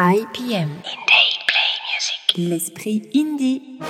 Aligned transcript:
IPM. 0.00 0.68
L'esprit 2.36 3.02
indie. 3.14 3.80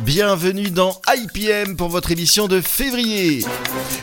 Bienvenue 0.00 0.70
dans 0.70 1.00
IPM 1.08 1.74
pour 1.76 1.88
votre 1.88 2.10
émission 2.12 2.48
de 2.48 2.60
février. 2.60 3.44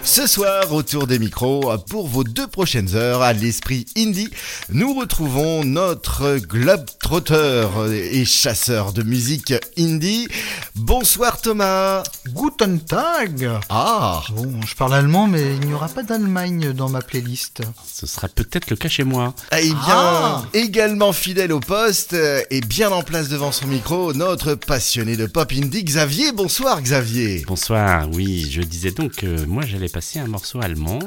Ce 0.03 0.25
soir, 0.27 0.73
autour 0.73 1.05
des 1.07 1.19
micros, 1.19 1.71
pour 1.89 2.07
vos 2.07 2.23
deux 2.23 2.47
prochaines 2.47 2.95
heures 2.95 3.21
à 3.21 3.31
l'esprit 3.33 3.85
indie, 3.95 4.29
nous 4.69 4.93
retrouvons 4.95 5.63
notre 5.63 6.37
globe-trotteur 6.39 7.87
et 7.91 8.25
chasseur 8.25 8.91
de 8.91 9.03
musique 9.03 9.53
indie. 9.77 10.27
Bonsoir 10.75 11.39
Thomas. 11.39 12.03
Guten 12.27 12.79
Tag 12.81 13.49
Ah, 13.69 14.23
Bon, 14.31 14.51
je 14.65 14.75
parle 14.75 14.95
allemand, 14.95 15.27
mais 15.27 15.55
il 15.61 15.67
n'y 15.67 15.73
aura 15.73 15.87
pas 15.89 16.03
d'Allemagne 16.03 16.73
dans 16.73 16.89
ma 16.89 17.01
playlist. 17.01 17.61
Ce 17.91 18.07
sera 18.07 18.27
peut-être 18.27 18.69
le 18.69 18.75
cas 18.75 18.89
chez 18.89 19.03
moi. 19.03 19.33
eh 19.57 19.69
bien, 19.69 19.75
Ah. 19.87 20.43
également 20.53 21.13
fidèle 21.13 21.51
au 21.53 21.59
poste 21.59 22.13
et 22.13 22.61
bien 22.61 22.91
en 22.91 23.03
place 23.03 23.29
devant 23.29 23.51
son 23.51 23.67
micro, 23.67 24.13
notre 24.13 24.55
passionné 24.55 25.15
de 25.15 25.27
pop 25.27 25.51
indie 25.55 25.82
Xavier. 25.83 26.31
Bonsoir 26.31 26.81
Xavier. 26.81 27.43
Bonsoir, 27.47 28.07
oui, 28.13 28.47
je 28.49 28.61
disais 28.61 28.91
donc 28.91 29.13
que 29.17 29.45
moi 29.45 29.63
j'allais 29.65 29.89
passer 29.89 30.19
un 30.19 30.27
morceau 30.27 30.59
allemand. 30.61 30.99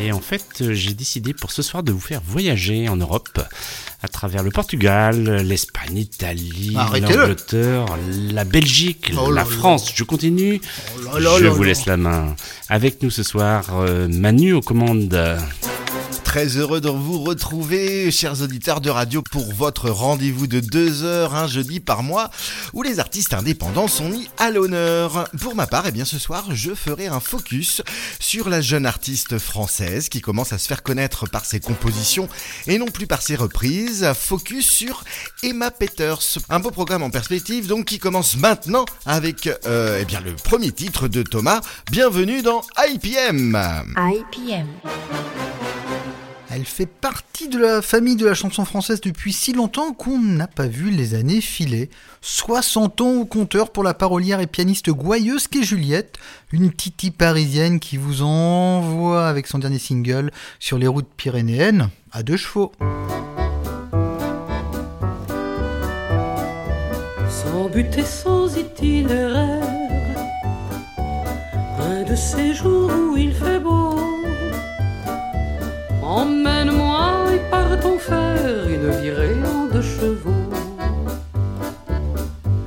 Et 0.00 0.12
en 0.12 0.20
fait, 0.20 0.44
euh, 0.62 0.72
j'ai 0.74 0.94
décidé 0.94 1.34
pour 1.34 1.52
ce 1.52 1.62
soir 1.62 1.82
de 1.82 1.92
vous 1.92 2.00
faire 2.00 2.20
voyager 2.26 2.88
en 2.88 2.96
Europe 2.96 3.40
à 4.02 4.08
travers 4.08 4.42
le 4.42 4.50
Portugal, 4.50 5.42
l'Espagne, 5.42 5.94
l'Italie, 5.94 6.72
Arrêtez-le. 6.76 7.16
l'Angleterre, 7.20 7.86
la 8.32 8.44
Belgique, 8.44 9.12
Oh 9.20 9.30
la. 9.30 9.44
France. 9.44 9.92
Je 9.94 10.04
continue. 10.04 10.60
Oh 11.12 11.18
là 11.18 11.20
là 11.20 11.30
je 11.38 11.44
là 11.44 11.50
vous 11.50 11.62
laisse 11.62 11.86
la 11.86 11.96
main. 11.96 12.34
Avec 12.68 13.02
nous 13.02 13.10
ce 13.10 13.22
soir, 13.22 13.64
euh, 13.80 14.08
Manu 14.08 14.52
aux 14.52 14.60
commandes. 14.60 15.38
Très 16.28 16.58
heureux 16.58 16.82
de 16.82 16.90
vous 16.90 17.24
retrouver, 17.24 18.10
chers 18.10 18.42
auditeurs 18.42 18.82
de 18.82 18.90
radio, 18.90 19.22
pour 19.22 19.50
votre 19.54 19.88
rendez-vous 19.88 20.46
de 20.46 20.60
deux 20.60 21.02
heures 21.02 21.34
un 21.34 21.46
jeudi 21.46 21.80
par 21.80 22.02
mois, 22.02 22.30
où 22.74 22.82
les 22.82 23.00
artistes 23.00 23.32
indépendants 23.32 23.88
sont 23.88 24.10
mis 24.10 24.28
à 24.36 24.50
l'honneur. 24.50 25.26
Pour 25.40 25.54
ma 25.54 25.66
part, 25.66 25.86
eh 25.86 25.90
bien, 25.90 26.04
ce 26.04 26.18
soir, 26.18 26.44
je 26.50 26.74
ferai 26.74 27.06
un 27.06 27.18
focus 27.18 27.80
sur 28.20 28.50
la 28.50 28.60
jeune 28.60 28.84
artiste 28.84 29.38
française 29.38 30.10
qui 30.10 30.20
commence 30.20 30.52
à 30.52 30.58
se 30.58 30.68
faire 30.68 30.82
connaître 30.82 31.26
par 31.26 31.46
ses 31.46 31.60
compositions 31.60 32.28
et 32.66 32.76
non 32.76 32.88
plus 32.88 33.06
par 33.06 33.22
ses 33.22 33.34
reprises. 33.34 34.06
Focus 34.14 34.68
sur 34.68 35.04
Emma 35.42 35.70
Peters. 35.70 36.40
Un 36.50 36.60
beau 36.60 36.70
programme 36.70 37.02
en 37.02 37.10
perspective, 37.10 37.68
donc, 37.68 37.86
qui 37.86 37.98
commence 37.98 38.36
maintenant 38.36 38.84
avec, 39.06 39.48
euh, 39.64 40.00
eh 40.02 40.04
bien, 40.04 40.20
le 40.20 40.34
premier 40.34 40.72
titre 40.72 41.08
de 41.08 41.22
Thomas. 41.22 41.62
Bienvenue 41.90 42.42
dans 42.42 42.60
IPM. 42.86 43.56
IPM. 43.96 44.66
Elle 46.50 46.64
fait 46.64 46.86
partie 46.86 47.48
de 47.48 47.58
la 47.58 47.82
famille 47.82 48.16
de 48.16 48.26
la 48.26 48.34
chanson 48.34 48.64
française 48.64 49.00
depuis 49.00 49.32
si 49.32 49.52
longtemps 49.52 49.92
qu'on 49.92 50.18
n'a 50.18 50.46
pas 50.46 50.66
vu 50.66 50.90
les 50.90 51.14
années 51.14 51.42
filer. 51.42 51.90
60 52.22 53.00
ans 53.02 53.12
au 53.12 53.24
compteur 53.26 53.70
pour 53.70 53.82
la 53.82 53.94
parolière 53.94 54.40
et 54.40 54.46
pianiste 54.46 54.90
gouailleuse 54.90 55.46
qu'est 55.46 55.62
Juliette, 55.62 56.16
une 56.50 56.72
titi 56.72 57.10
parisienne 57.10 57.80
qui 57.80 57.98
vous 57.98 58.22
envoie 58.22 59.28
avec 59.28 59.46
son 59.46 59.58
dernier 59.58 59.78
single 59.78 60.30
sur 60.58 60.78
les 60.78 60.86
routes 60.86 61.08
pyrénéennes 61.16 61.90
à 62.12 62.22
deux 62.22 62.36
chevaux. 62.38 62.72
sans 67.28 67.68
but 67.68 67.98
et 67.98 68.04
sans 68.04 68.56
itinéraire. 68.56 69.62
Un 71.80 72.02
de 72.10 72.16
ces 72.16 72.54
jours 72.54 72.90
où 72.90 73.16
il 73.16 73.32
fait 73.34 73.60
beau, 73.60 73.77
une 78.68 78.90
virée 79.00 79.36
en 79.44 79.66
deux 79.72 79.82
chevaux. 79.82 80.30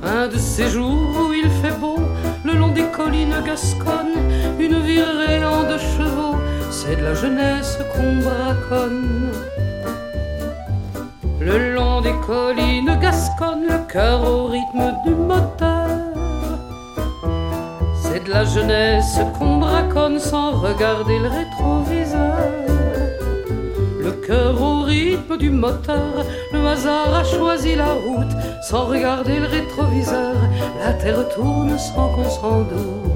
Un 0.02 0.28
de 0.28 0.36
ces 0.36 0.68
jours 0.68 1.08
où 1.20 1.32
il 1.32 1.48
fait 1.50 1.76
beau, 1.80 1.96
le 2.44 2.52
long 2.54 2.68
des 2.68 2.84
collines 2.84 3.34
gasconnes, 3.44 4.18
une 4.58 4.78
virée 4.80 5.44
en 5.44 5.62
deux 5.62 5.78
chevaux, 5.78 6.36
c'est 6.70 6.96
de 6.96 7.04
la 7.04 7.14
jeunesse 7.14 7.78
qu'on 7.92 8.16
braconne. 8.16 9.30
Le 11.40 11.74
long 11.74 12.00
des 12.02 12.14
collines 12.26 12.98
gasconnes, 13.00 13.66
le 13.68 13.78
cœur 13.92 14.22
au 14.28 14.46
rythme 14.46 14.94
du 15.04 15.14
moteur. 15.14 15.88
C'est 18.02 18.24
de 18.24 18.30
la 18.30 18.44
jeunesse 18.44 19.18
qu'on 19.38 19.56
braconne 19.58 20.18
sans 20.18 20.52
regarder 20.52 21.18
le 21.18 21.28
rétroviseur. 21.28 22.36
Le 24.00 24.12
cœur 24.26 24.61
du 25.36 25.50
moteur, 25.50 26.24
le 26.52 26.66
hasard 26.66 27.14
a 27.14 27.24
choisi 27.24 27.74
la 27.74 27.92
route 27.92 28.36
sans 28.62 28.86
regarder 28.86 29.38
le 29.38 29.46
rétroviseur. 29.46 30.34
La 30.78 30.92
terre 30.94 31.28
tourne 31.28 31.78
sans 31.78 32.08
qu'on 32.14 32.28
s'en 32.28 32.60
doute. 32.62 33.11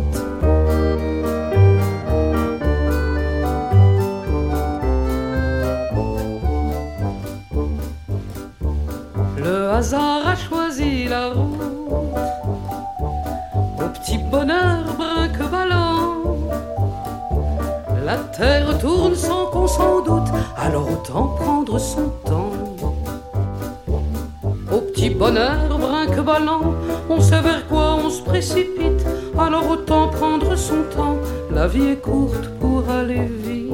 La 31.66 31.72
vie 31.72 31.88
est 31.88 32.00
courte 32.00 32.49
pour 32.60 32.88
aller 32.88 33.28
vite. 33.44 33.72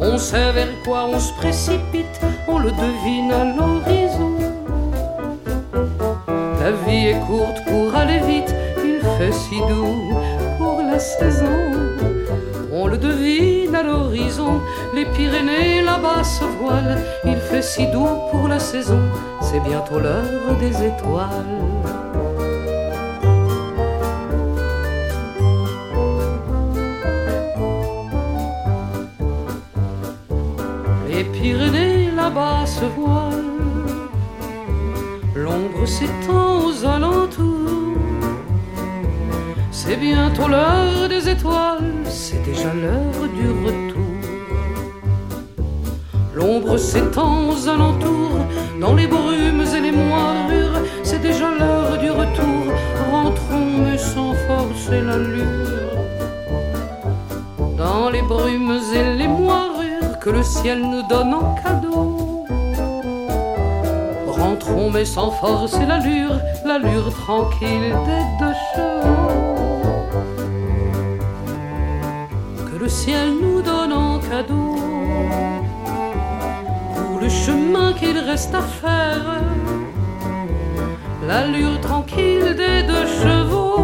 On 0.00 0.16
sait 0.16 0.50
vers 0.52 0.72
quoi 0.82 1.04
on 1.12 1.20
se 1.20 1.30
précipite, 1.34 2.18
on 2.48 2.58
le 2.58 2.70
devine 2.70 3.30
à 3.30 3.44
l'horizon. 3.44 4.32
La 6.58 6.72
vie 6.86 7.08
est 7.08 7.20
courte 7.26 7.62
pour 7.66 7.94
aller 7.94 8.20
vite, 8.20 8.54
il 8.82 9.00
fait 9.18 9.32
si 9.32 9.58
doux 9.68 10.14
pour 10.56 10.80
la 10.90 10.98
saison. 10.98 11.58
On 12.72 12.86
le 12.86 12.96
devine 12.96 13.74
à 13.74 13.82
l'horizon, 13.82 14.58
les 14.94 15.04
Pyrénées 15.04 15.82
là-bas 15.82 16.24
se 16.24 16.44
voilent, 16.44 16.98
il 17.26 17.36
fait 17.36 17.60
si 17.60 17.86
doux 17.88 18.08
pour 18.30 18.48
la 18.48 18.58
saison, 18.58 19.02
c'est 19.42 19.60
bientôt 19.60 19.98
l'heure 19.98 20.56
des 20.58 20.86
étoiles. 20.86 21.81
Les 31.22 31.28
Pyrénées 31.28 32.10
là-bas 32.16 32.66
se 32.66 32.84
voilent, 32.84 34.08
l'ombre 35.36 35.86
s'étend 35.86 36.66
aux 36.66 36.84
alentours. 36.84 37.96
C'est 39.70 39.94
bientôt 39.94 40.48
l'heure 40.48 41.08
des 41.08 41.28
étoiles, 41.28 41.94
c'est 42.06 42.42
déjà 42.42 42.74
l'heure 42.74 43.28
du 43.38 43.48
retour. 43.64 44.18
L'ombre 46.34 46.76
s'étend 46.76 47.50
aux 47.50 47.68
alentours, 47.68 48.40
dans 48.80 48.94
les 48.96 49.06
brumes 49.06 49.64
et 49.76 49.80
les 49.80 49.92
moirures, 49.92 50.80
c'est 51.04 51.22
déjà 51.22 51.50
l'heure 51.56 51.98
du 51.98 52.10
retour. 52.10 52.64
Rentrons 53.12 53.78
mais 53.84 53.96
sans 53.96 54.34
forcer 54.48 55.00
l'allure. 55.00 56.00
Dans 57.78 58.10
les 58.10 58.22
brumes 58.22 58.80
et 58.92 59.18
les 59.18 59.28
moirures 59.28 59.71
que 60.22 60.30
le 60.30 60.42
ciel 60.44 60.80
nous 60.80 61.02
donne 61.02 61.34
en 61.34 61.54
cadeau. 61.56 62.44
Rentrons 64.28 64.88
mais 64.88 65.04
sans 65.04 65.32
forcer 65.32 65.84
l'allure, 65.84 66.38
l'allure 66.64 67.10
tranquille 67.10 67.92
des 68.08 68.24
deux 68.40 68.54
chevaux. 68.70 69.82
Que 72.70 72.76
le 72.76 72.88
ciel 72.88 73.30
nous 73.42 73.62
donne 73.62 73.92
en 73.92 74.20
cadeau. 74.20 74.76
Pour 76.94 77.18
le 77.20 77.28
chemin 77.28 77.92
qu'il 77.94 78.18
reste 78.18 78.54
à 78.54 78.62
faire, 78.62 79.26
l'allure 81.26 81.80
tranquille 81.80 82.54
des 82.56 82.84
deux 82.84 83.06
chevaux. 83.22 83.81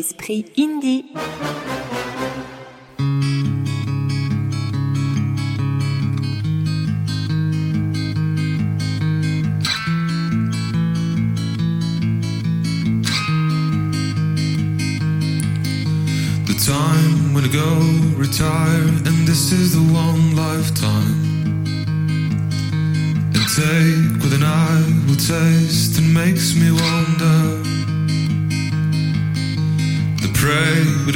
L'esprit 0.00 0.46
indie. 0.56 1.04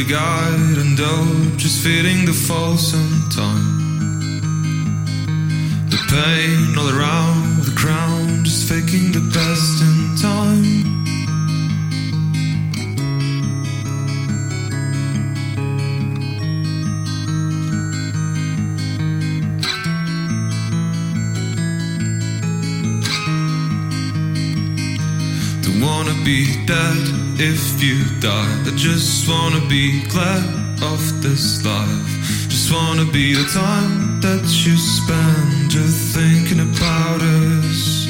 Guide 0.09 0.77
and 0.79 0.97
dope, 0.97 1.57
just 1.57 1.83
feeding 1.83 2.25
the 2.27 2.33
false 2.33 2.93
sometime. 2.93 3.67
The 5.89 5.99
pain 6.09 6.79
all 6.79 6.89
around 6.89 7.65
the 7.65 7.75
crown, 7.77 8.45
just 8.45 8.69
faking 8.69 9.13
the 9.13 9.21
best 9.33 9.83
in 9.83 10.17
time. 10.21 10.95
Wanna 25.83 26.15
be 26.25 26.65
dead 26.67 27.24
if 27.39 27.83
you 27.83 28.05
die. 28.21 28.63
I 28.67 28.71
just 28.77 29.29
wanna 29.29 29.61
be 29.69 30.07
glad 30.09 30.45
of 30.83 31.23
this 31.23 31.65
life. 31.65 32.49
Just 32.49 32.73
wanna 32.73 33.05
be 33.11 33.35
the 33.35 33.49
time 33.53 34.21
that 34.21 34.45
you 34.65 34.77
spend 34.77 35.71
just 35.71 36.15
thinking 36.15 36.61
about 36.61 37.21
us. 37.21 38.04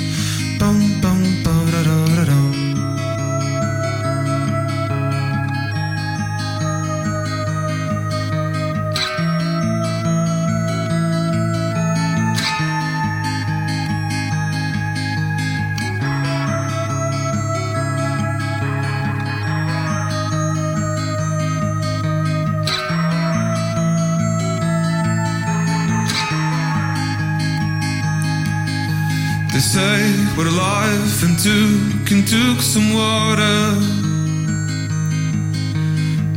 And 31.25 31.39
took 31.39 32.11
and 32.13 32.27
took 32.29 32.61
some 32.61 32.93
water. 32.93 33.61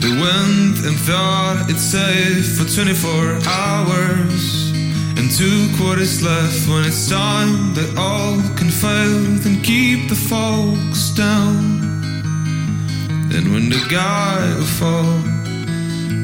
They 0.01 0.13
went 0.25 0.77
and 0.87 0.97
thought 1.07 1.65
it 1.69 1.77
safe 1.77 2.57
for 2.57 2.65
24 2.73 3.39
hours 3.45 4.57
and 5.17 5.79
what 5.79 5.99
is 5.99 6.23
left 6.23 6.67
when 6.69 6.85
it's 6.85 7.09
time. 7.09 7.73
They 7.73 7.87
all 7.97 8.37
can 8.55 8.69
fail 8.69 9.25
and 9.47 9.63
keep 9.63 10.09
the 10.09 10.15
folks 10.15 11.11
down. 11.11 11.55
And 13.35 13.51
when 13.51 13.69
the 13.69 13.83
guy 13.89 14.39
will 14.55 14.73
fall, 14.79 15.19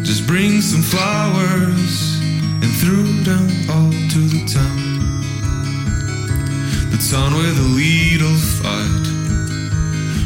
just 0.04 0.26
bring 0.26 0.62
some 0.62 0.82
flowers 0.82 2.22
and 2.64 2.72
threw 2.80 3.04
them 3.24 3.48
all 3.70 3.92
to 3.92 4.20
the 4.34 4.46
town. 4.48 4.83
The 7.04 7.18
town 7.18 7.36
where 7.36 7.52
the 7.52 7.62
lead 7.62 8.22
will 8.22 8.38
fight. 8.64 9.04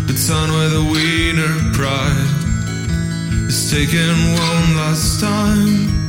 The 0.06 0.14
town 0.28 0.52
where 0.52 0.70
the 0.70 0.86
winner 0.86 1.74
pride 1.74 3.50
is 3.50 3.72
taken 3.72 4.14
one 4.38 4.78
last 4.78 5.20
time. 5.20 6.08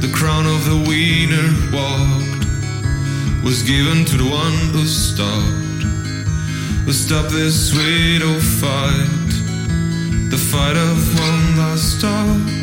The 0.00 0.10
crown 0.12 0.44
of 0.44 0.64
the 0.64 0.76
winner 0.90 1.48
walked 1.70 2.44
was 3.44 3.62
given 3.62 4.04
to 4.06 4.16
the 4.16 4.28
one 4.28 4.58
who 4.74 4.84
stopped. 4.86 5.82
Who 6.84 6.92
stopped 6.92 7.30
this 7.30 7.72
widow 7.72 8.40
fight. 8.40 9.32
The 10.30 10.36
fight 10.50 10.76
of 10.76 10.98
one 11.20 11.58
last 11.58 12.00
talk. 12.00 12.55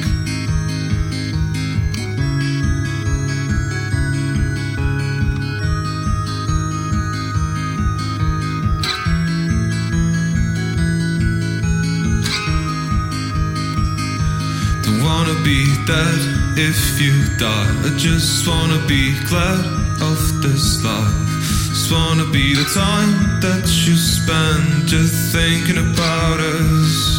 Wanna 15.25 15.43
be 15.43 15.65
dead 15.85 16.19
if 16.57 16.99
you 16.99 17.13
die. 17.37 17.71
I 17.85 17.95
just 17.97 18.45
wanna 18.45 18.85
be 18.87 19.13
glad 19.29 19.65
of 20.01 20.41
this 20.41 20.83
life. 20.83 21.29
Just 21.69 21.91
wanna 21.91 22.25
be 22.31 22.53
the 22.53 22.65
time 22.73 23.39
that 23.39 23.65
you 23.85 23.95
spend 23.95 24.87
just 24.87 25.33
thinking 25.33 25.77
about 25.77 26.39
us. 26.39 27.12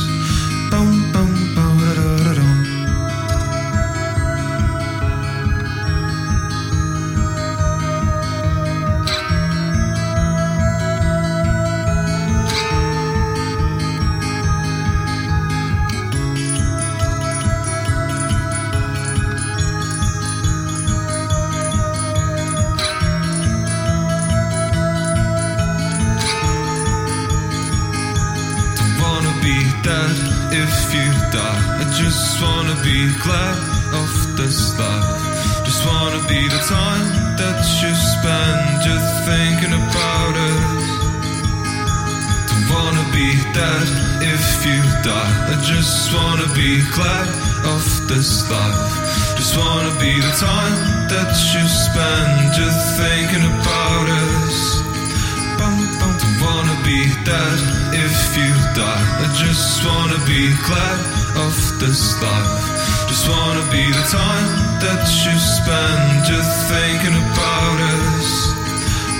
Be 60.27 60.49
glad 60.65 61.01
of 61.37 61.55
this 61.81 62.17
life. 62.23 62.65
Just 63.09 63.29
wanna 63.29 63.65
be 63.71 63.85
the 63.93 64.07
time 64.09 64.49
that 64.81 65.05
you 65.05 65.35
spend 65.37 66.25
just 66.25 66.53
thinking 66.73 67.13
about 67.13 67.79
us. 68.01 68.29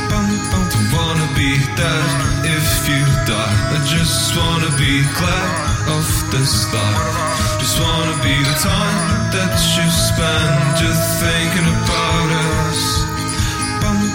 Don't 0.09 0.75
wanna 0.97 1.29
be 1.37 1.61
dead 1.77 2.09
if 2.57 2.69
you 2.89 3.05
die. 3.29 3.57
I 3.77 3.79
just 3.85 4.37
wanna 4.37 4.73
be 4.81 5.05
glad 5.19 5.53
of 5.97 6.07
this 6.33 6.73
life. 6.73 7.61
Just 7.61 7.77
wanna 7.81 8.17
be 8.25 8.37
the 8.51 8.59
time 8.65 9.01
that 9.37 9.55
you 9.77 9.87
spend 10.09 10.57
just 10.81 11.05
thinking 11.21 11.69
about 11.69 12.29
us. 12.65 12.81
Don't 13.85 14.09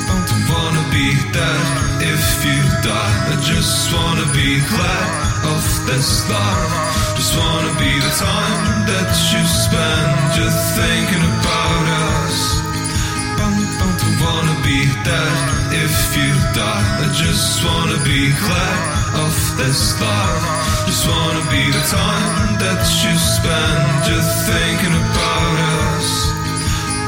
wanna 0.50 0.84
be 0.90 1.08
dead 1.38 1.66
if 2.02 2.26
you 2.46 2.60
die. 2.82 3.18
I 3.34 3.36
just 3.46 3.94
wanna 3.94 4.26
be 4.34 4.60
glad 4.74 5.29
of 5.60 5.68
this 5.92 6.10
life. 6.32 6.74
Just 7.20 7.34
wanna 7.42 7.74
be 7.84 7.92
the 8.08 8.14
time 8.16 8.64
that 8.92 9.12
you 9.32 9.42
spend 9.64 10.12
just 10.40 10.60
thinking 10.80 11.26
about 11.36 11.86
us. 12.08 12.38
Don't 13.40 14.04
wanna 14.24 14.56
be 14.70 14.80
dead 15.10 15.38
if 15.84 15.96
you 16.20 16.32
die. 16.56 16.88
I 17.04 17.08
just 17.24 17.52
wanna 17.68 18.00
be 18.12 18.22
glad 18.46 18.82
of 19.26 19.36
this 19.60 19.82
life. 20.00 20.46
Just 20.88 21.06
wanna 21.12 21.44
be 21.56 21.64
the 21.78 21.86
time 22.04 22.48
that 22.64 22.82
you 23.02 23.14
spend 23.36 23.84
just 24.12 24.32
thinking 24.52 24.96
about 25.06 25.58
us. 25.84 26.10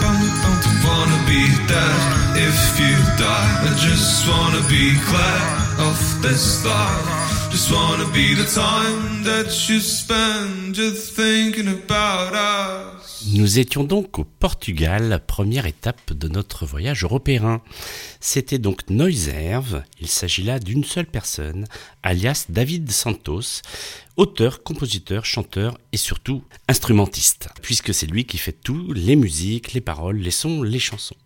Don't 0.03 0.67
wanna 0.87 1.19
be 1.33 1.43
dead 1.71 2.01
if 2.49 2.59
you 2.83 2.95
die. 3.25 3.51
I 3.67 3.71
just 3.87 4.27
wanna 4.29 4.63
be 4.77 4.85
glad 5.09 5.45
of 5.89 5.97
this 6.25 6.65
life. 6.65 7.20
Just 7.51 7.69
wanna 7.69 8.05
be 8.13 8.33
the 8.33 8.45
time 8.45 9.23
that 9.25 9.67
you 9.67 9.81
spend 9.81 10.73
just 10.73 11.15
thinking 11.15 11.67
about 11.67 12.33
us. 12.33 13.25
Nous 13.33 13.59
étions 13.59 13.83
donc 13.83 14.19
au 14.19 14.23
Portugal, 14.23 15.21
première 15.27 15.65
étape 15.65 16.13
de 16.13 16.29
notre 16.29 16.65
voyage 16.65 17.03
européen. 17.03 17.61
C'était 18.21 18.57
donc 18.57 18.89
Noiserve, 18.89 19.83
il 19.99 20.07
s'agit 20.07 20.43
là 20.43 20.59
d'une 20.59 20.85
seule 20.85 21.05
personne, 21.05 21.65
alias 22.03 22.45
David 22.47 22.89
Santos, 22.89 23.61
auteur, 24.15 24.63
compositeur, 24.63 25.25
chanteur 25.25 25.77
et 25.91 25.97
surtout 25.97 26.43
instrumentiste, 26.69 27.49
puisque 27.61 27.93
c'est 27.93 28.07
lui 28.07 28.25
qui 28.25 28.37
fait 28.37 28.53
tout, 28.63 28.93
les 28.93 29.17
musiques, 29.17 29.73
les 29.73 29.81
paroles, 29.81 30.17
les 30.17 30.31
sons, 30.31 30.63
les 30.63 30.79
chansons. 30.79 31.17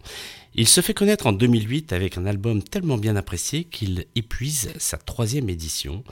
Il 0.57 0.69
se 0.69 0.79
fait 0.79 0.93
connaître 0.93 1.27
en 1.27 1.33
2008 1.33 1.91
avec 1.91 2.17
un 2.17 2.25
album 2.25 2.63
tellement 2.63 2.97
bien 2.97 3.17
apprécié 3.17 3.65
qu'il 3.65 4.05
épuise 4.15 4.71
sa 4.77 4.97
troisième 4.97 5.49
édition. 5.49 6.05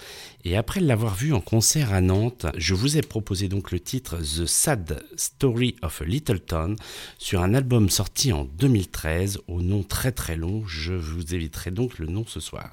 Et 0.43 0.57
après 0.57 0.81
l'avoir 0.81 1.15
vu 1.15 1.31
en 1.31 1.39
concert 1.39 1.93
à 1.93 2.01
Nantes, 2.01 2.45
je 2.57 2.73
vous 2.73 2.97
ai 2.97 3.01
proposé 3.01 3.47
donc 3.47 3.71
le 3.71 3.79
titre 3.79 4.17
The 4.17 4.45
Sad 4.45 5.01
Story 5.15 5.77
of 5.81 6.01
a 6.01 6.05
Little 6.05 6.41
Town 6.41 6.75
sur 7.17 7.41
un 7.41 7.53
album 7.53 7.89
sorti 7.89 8.33
en 8.33 8.43
2013 8.43 9.39
au 9.47 9.61
nom 9.61 9.81
très 9.81 10.11
très 10.11 10.35
long. 10.35 10.67
Je 10.67 10.93
vous 10.93 11.33
éviterai 11.33 11.71
donc 11.71 11.97
le 11.97 12.07
nom 12.07 12.25
ce 12.27 12.41
soir. 12.41 12.69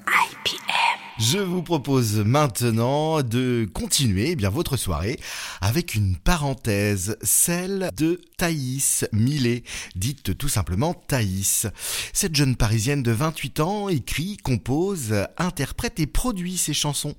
Je 1.21 1.37
vous 1.37 1.63
propose 1.63 2.17
maintenant 2.17 3.23
de 3.23 3.69
continuer 3.75 4.31
eh 4.31 4.37
bien 4.37 4.49
votre 4.49 4.79
soirée 4.79 5.21
avec 5.61 5.95
une 5.95 6.17
parenthèse, 6.17 7.19
celle 7.21 7.91
de 7.95 8.23
Thaïs 8.39 9.07
Millet, 9.13 9.63
dite 9.97 10.39
tout 10.39 10.49
simplement 10.49 10.95
Thaïs. 10.95 11.67
Cette 12.15 12.35
jeune 12.35 12.57
parisienne 12.57 13.03
de 13.03 13.13
28 13.13 13.61
ans 13.61 13.89
écrit, 13.91 14.39
compose, 14.39 15.15
interprète 15.37 16.01
et 16.01 16.07
produit 16.07 16.57
ses 16.57 16.73
chansons. 16.73 17.15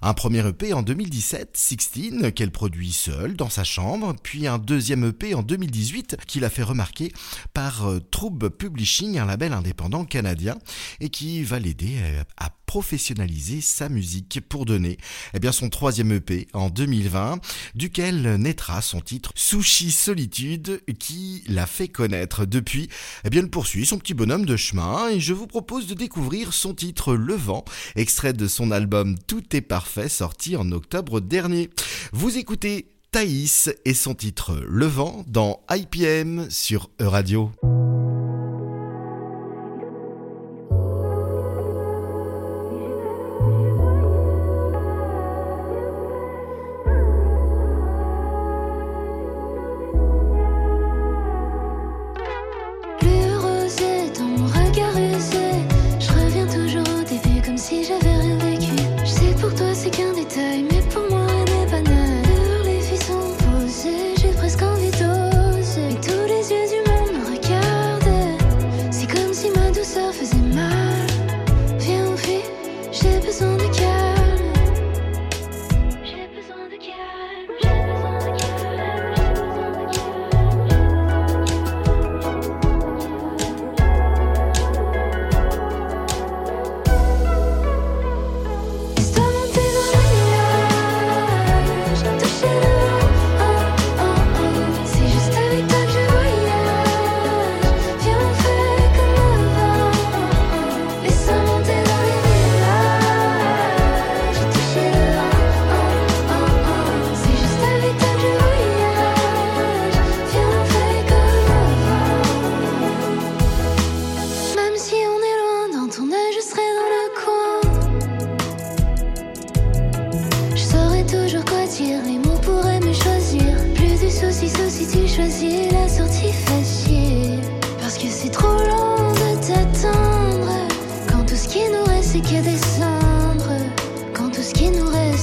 Un 0.00 0.14
premier 0.14 0.48
EP 0.48 0.72
en 0.72 0.80
2017, 0.80 1.50
Sixteen, 1.52 2.32
qu'elle 2.32 2.52
produit 2.52 2.92
seule 2.92 3.36
dans 3.36 3.50
sa 3.50 3.64
chambre, 3.64 4.16
puis 4.22 4.46
un 4.46 4.58
deuxième 4.58 5.04
EP 5.04 5.34
en 5.34 5.42
2018 5.42 6.16
qu'il 6.26 6.46
a 6.46 6.50
fait 6.50 6.62
remarquer 6.62 7.12
par 7.52 7.86
euh, 7.86 8.00
Troub 8.10 8.48
Publishing, 8.48 9.18
un 9.18 9.26
label 9.26 9.52
indépendant 9.52 10.06
canadien, 10.06 10.56
et 11.00 11.10
qui 11.10 11.42
va 11.42 11.58
l'aider 11.58 11.96
euh, 11.98 12.22
à 12.38 12.48
professionnaliser 12.66 13.41
sa 13.60 13.88
musique 13.88 14.40
pour 14.48 14.64
donner 14.64 14.98
eh 15.34 15.40
bien, 15.40 15.52
son 15.52 15.68
troisième 15.68 16.12
EP 16.12 16.48
en 16.52 16.70
2020, 16.70 17.40
duquel 17.74 18.36
naîtra 18.36 18.82
son 18.82 19.00
titre 19.00 19.32
Sushi 19.34 19.90
Solitude 19.90 20.82
qui 20.98 21.42
l'a 21.48 21.66
fait 21.66 21.88
connaître. 21.88 22.46
Depuis, 22.46 22.88
eh 23.24 23.30
bien, 23.30 23.42
elle 23.42 23.50
poursuit 23.50 23.86
son 23.86 23.98
petit 23.98 24.14
bonhomme 24.14 24.46
de 24.46 24.56
chemin 24.56 25.08
et 25.08 25.20
je 25.20 25.32
vous 25.32 25.46
propose 25.46 25.86
de 25.86 25.94
découvrir 25.94 26.52
son 26.52 26.74
titre 26.74 27.14
Le 27.14 27.34
Vent, 27.34 27.64
extrait 27.96 28.32
de 28.32 28.46
son 28.46 28.70
album 28.70 29.16
Tout 29.26 29.56
est 29.56 29.60
parfait 29.60 30.08
sorti 30.08 30.56
en 30.56 30.70
octobre 30.72 31.20
dernier. 31.20 31.70
Vous 32.12 32.38
écoutez 32.38 32.86
Thaïs 33.10 33.70
et 33.84 33.94
son 33.94 34.14
titre 34.14 34.62
Le 34.66 34.86
Vent 34.86 35.24
dans 35.26 35.60
IPM 35.70 36.48
sur 36.50 36.90
Euradio. 37.00 37.52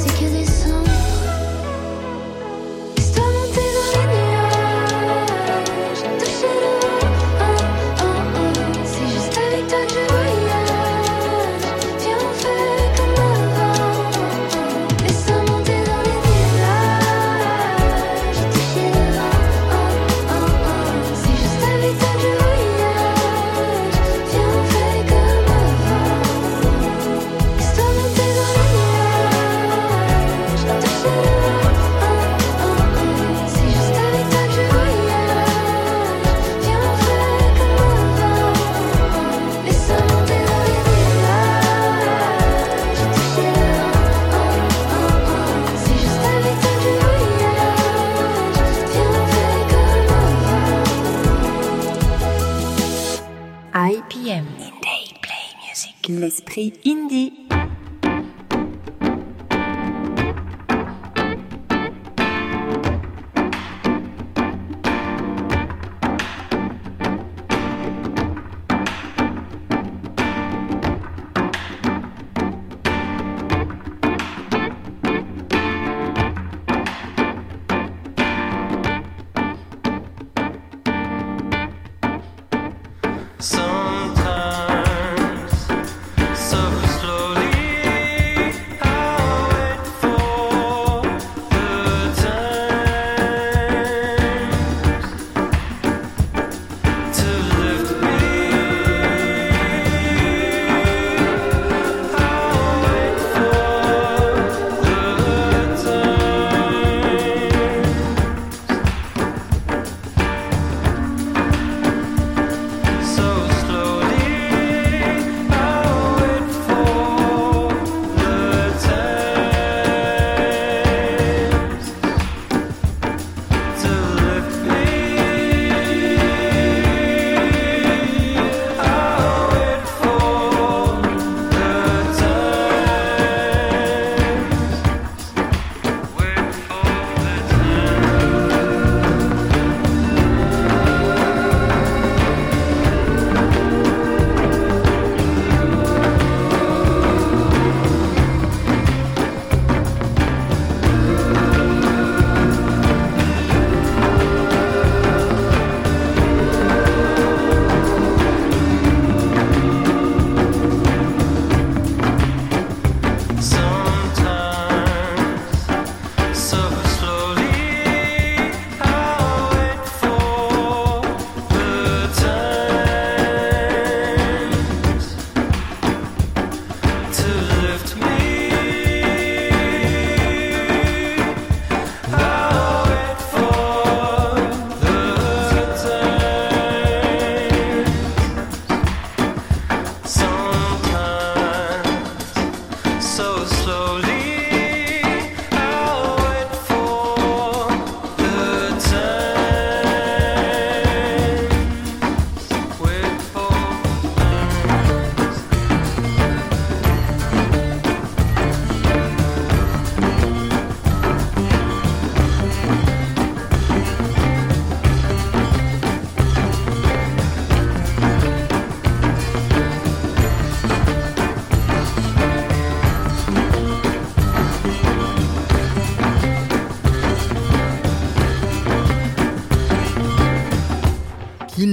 Nous 0.05 0.31
reste, 0.31 0.48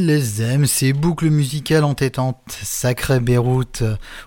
les 0.07 0.41
aime, 0.41 0.67
ces 0.67 0.93
boucles 0.93 1.31
musicales 1.31 1.83
entêtantes. 1.83 2.59
Sacré 2.63 3.19
Beyrouth. 3.19 3.83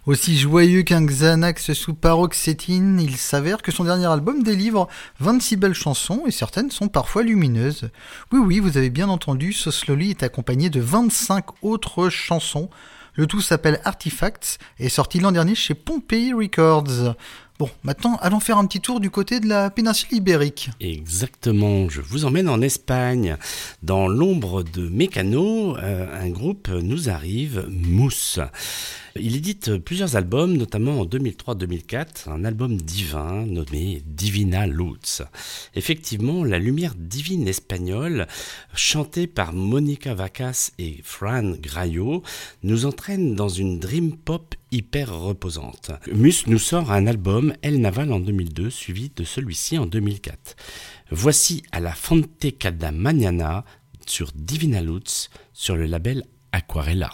Aussi 0.06 0.38
joyeux 0.38 0.82
qu'un 0.82 1.06
Xanax 1.06 1.72
sous 1.72 1.94
paroxétine, 1.94 3.00
il 3.00 3.16
s'avère 3.16 3.62
que 3.62 3.72
son 3.72 3.86
dernier 3.86 4.08
album 4.08 4.44
délivre 4.44 4.90
26 5.22 5.56
belles 5.56 5.74
chansons 5.74 6.24
et 6.28 6.32
certaines 6.32 6.70
sont 6.70 6.90
parfois 6.90 7.24
lumineuses. 7.24 7.92
Oui, 8.34 8.40
oui, 8.40 8.60
vous 8.60 8.78
avez 8.78 8.90
bien 8.90 9.08
entendu, 9.08 9.54
So 9.54 9.72
Slowly 9.72 10.10
est 10.10 10.24
accompagné 10.24 10.70
de 10.70 10.82
25 10.82 11.46
autres 11.64 12.10
chansons. 12.10 12.70
Le 13.14 13.26
tout 13.26 13.42
s'appelle 13.42 13.80
Artifacts 13.86 14.60
et 14.80 14.88
est 14.88 14.90
sorti 14.90 15.22
l'an 15.22 15.32
dernier 15.32 15.56
chez 15.56 15.76
Pompey 15.76 16.34
Records. 16.34 17.16
Bon, 17.60 17.70
maintenant, 17.84 18.16
allons 18.22 18.40
faire 18.40 18.58
un 18.58 18.66
petit 18.66 18.80
tour 18.80 19.02
du 19.02 19.10
côté 19.10 19.42
de 19.42 19.48
la 19.50 19.70
péninsule 19.70 20.14
ibérique. 20.14 20.70
Exactement, 20.80 21.90
je 21.90 22.00
vous 22.00 22.24
emmène 22.24 22.48
en 22.48 22.62
Espagne. 22.62 23.36
Dans 23.84 24.08
l'ombre 24.08 24.64
de 24.64 24.88
Mécano, 24.88 25.76
euh, 25.76 26.08
un 26.22 26.30
groupe 26.30 26.70
nous 26.70 27.10
arrive, 27.10 27.68
Mousse. 27.70 28.40
Il 29.22 29.36
édite 29.36 29.78
plusieurs 29.78 30.16
albums, 30.16 30.56
notamment 30.56 31.02
en 31.02 31.06
2003-2004, 31.06 32.30
un 32.30 32.46
album 32.46 32.78
divin 32.78 33.46
nommé 33.46 34.02
Divina 34.06 34.66
Luz. 34.66 35.24
Effectivement, 35.76 36.44
la 36.44 36.60
lumière 36.60 36.94
divine 36.96 37.48
espagnole, 37.48 38.28
chantée 38.74 39.28
par 39.28 39.52
Monica 39.52 40.14
Vacas 40.14 40.72
et 40.80 41.02
Fran 41.04 41.52
Grayo, 41.60 42.24
nous 42.64 42.86
entraîne 42.86 43.36
dans 43.36 43.50
une 43.50 43.80
dream 43.80 44.16
pop 44.16 44.56
hyper 44.72 45.14
reposante. 45.14 45.92
Mus 46.14 46.46
nous 46.48 46.60
sort 46.60 46.92
un 46.92 47.08
album 47.08 47.54
El 47.62 47.82
Naval 47.82 48.14
en 48.14 48.20
2002, 48.20 48.70
suivi 48.70 49.12
de 49.16 49.24
celui-ci 49.24 49.78
en 49.78 49.86
2004. 49.86 50.56
Voici 51.12 51.64
à 51.72 51.80
la 51.80 51.94
Fonte 51.94 52.46
Mañana 52.94 53.66
sur 54.06 54.32
Divina 54.34 54.82
Luz 54.82 55.30
sur 55.54 55.76
le 55.76 55.86
label 55.86 56.24
Aquarella. 56.52 57.12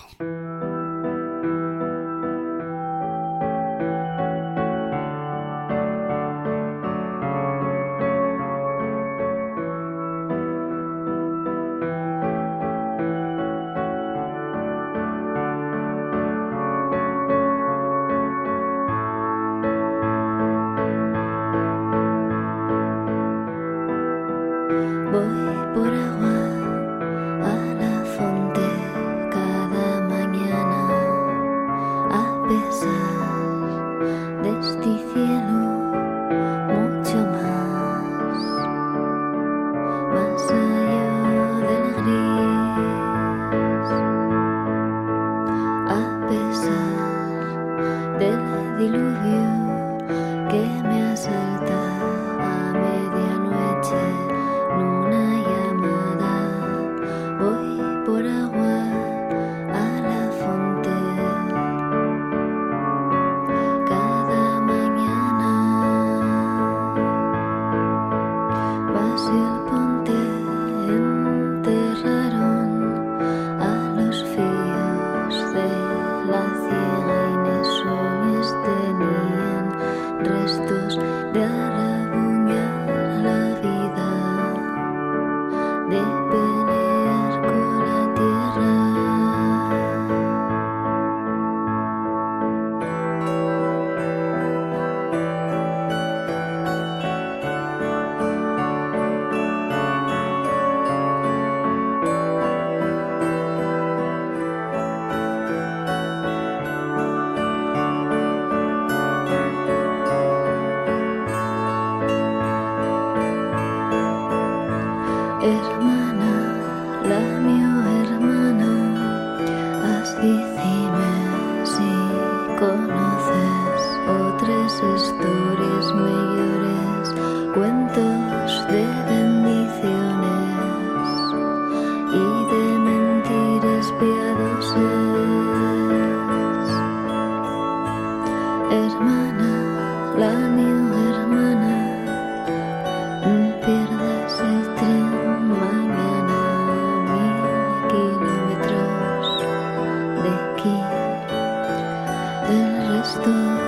the 153.13 153.64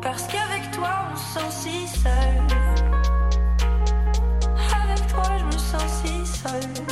Parce 0.00 0.26
qu'avec 0.26 0.70
toi, 0.72 0.90
on 1.12 1.16
se 1.16 1.38
sent 1.38 1.50
si 1.50 1.86
seul. 1.86 2.36
Avec 4.82 5.06
toi, 5.08 5.22
je 5.38 5.44
me 5.44 5.52
sens 5.52 6.02
si 6.02 6.26
seule. 6.26 6.86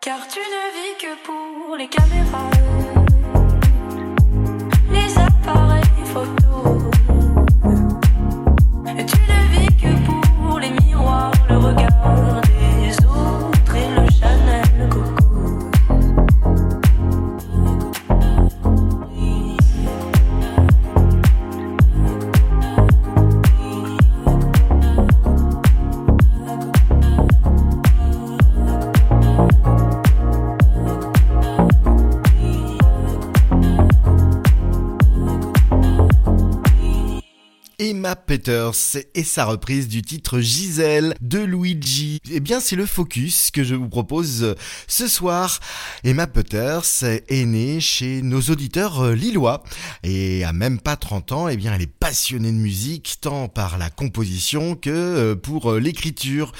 Car 0.00 0.28
tu 0.28 0.38
ne 0.38 0.64
vis 0.76 0.94
que 1.00 1.12
pour 1.24 1.76
les 1.76 1.88
caméras, 1.88 2.50
les 4.90 5.18
appareils 5.18 6.04
photos. 6.12 6.82
Et 8.98 9.06
tu 9.06 9.16
ne 9.16 9.58
vis 9.58 9.73
Et 38.46 39.24
sa 39.24 39.46
reprise 39.46 39.88
du 39.88 40.02
titre 40.02 40.40
Gisèle 40.40 41.14
de 41.22 41.38
Luigi. 41.38 42.18
Eh 42.30 42.40
bien, 42.40 42.60
c'est 42.60 42.76
le 42.76 42.84
focus 42.84 43.50
que 43.50 43.64
je 43.64 43.74
vous 43.74 43.88
propose 43.88 44.54
ce 44.86 45.08
soir. 45.08 45.60
Emma 46.02 46.26
Peters 46.26 47.04
est 47.04 47.46
née 47.46 47.80
chez 47.80 48.20
nos 48.20 48.42
auditeurs 48.42 49.12
lillois 49.12 49.62
et 50.02 50.44
à 50.44 50.52
même 50.52 50.78
pas 50.78 50.96
30 50.96 51.32
ans, 51.32 51.48
eh 51.48 51.56
bien, 51.56 51.72
elle 51.72 51.80
est 51.80 51.86
passionnée 51.86 52.52
de 52.52 52.56
musique 52.56 53.16
tant 53.22 53.48
par 53.48 53.78
la 53.78 53.88
composition 53.88 54.74
que 54.74 55.32
pour 55.34 55.72
l'écriture. 55.74 56.52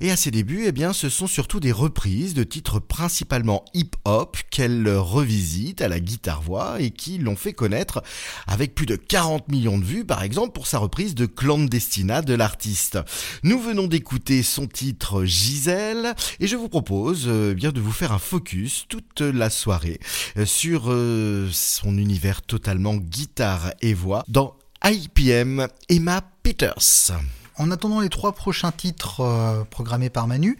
Et 0.00 0.10
à 0.10 0.16
ses 0.16 0.30
débuts, 0.30 0.64
eh 0.66 0.72
bien, 0.72 0.92
ce 0.92 1.08
sont 1.08 1.26
surtout 1.26 1.60
des 1.60 1.72
reprises 1.72 2.32
de 2.32 2.44
titres 2.44 2.78
principalement 2.78 3.64
hip-hop 3.74 4.38
qu'elle 4.50 4.88
revisite 4.88 5.82
à 5.82 5.88
la 5.88 6.00
guitare-voix 6.00 6.80
et 6.80 6.90
qui 6.90 7.18
l'ont 7.18 7.36
fait 7.36 7.52
connaître 7.52 8.02
avec 8.46 8.74
plus 8.74 8.86
de 8.86 8.96
40 8.96 9.48
millions 9.48 9.78
de 9.78 9.84
vues, 9.84 10.04
par 10.06 10.22
exemple, 10.22 10.52
pour 10.52 10.66
sa 10.66 10.78
reprise 10.78 11.16
de 11.18 11.26
Clandestina 11.26 12.22
de 12.22 12.32
l'artiste. 12.32 12.98
Nous 13.42 13.58
venons 13.58 13.88
d'écouter 13.88 14.44
son 14.44 14.68
titre 14.68 15.24
Gisèle 15.24 16.14
et 16.38 16.46
je 16.46 16.54
vous 16.54 16.68
propose 16.68 17.24
euh, 17.26 17.54
bien 17.54 17.72
de 17.72 17.80
vous 17.80 17.90
faire 17.90 18.12
un 18.12 18.20
focus 18.20 18.86
toute 18.88 19.20
la 19.20 19.50
soirée 19.50 19.98
euh, 20.36 20.46
sur 20.46 20.84
euh, 20.86 21.48
son 21.52 21.98
univers 21.98 22.40
totalement 22.40 22.94
guitare 22.94 23.72
et 23.80 23.94
voix 23.94 24.24
dans 24.28 24.54
IPM 24.84 25.66
Emma 25.88 26.22
Peters. 26.44 27.10
En 27.56 27.72
attendant 27.72 28.00
les 28.00 28.10
trois 28.10 28.32
prochains 28.32 28.70
titres 28.70 29.66
programmés 29.70 30.10
par 30.10 30.28
Manu, 30.28 30.56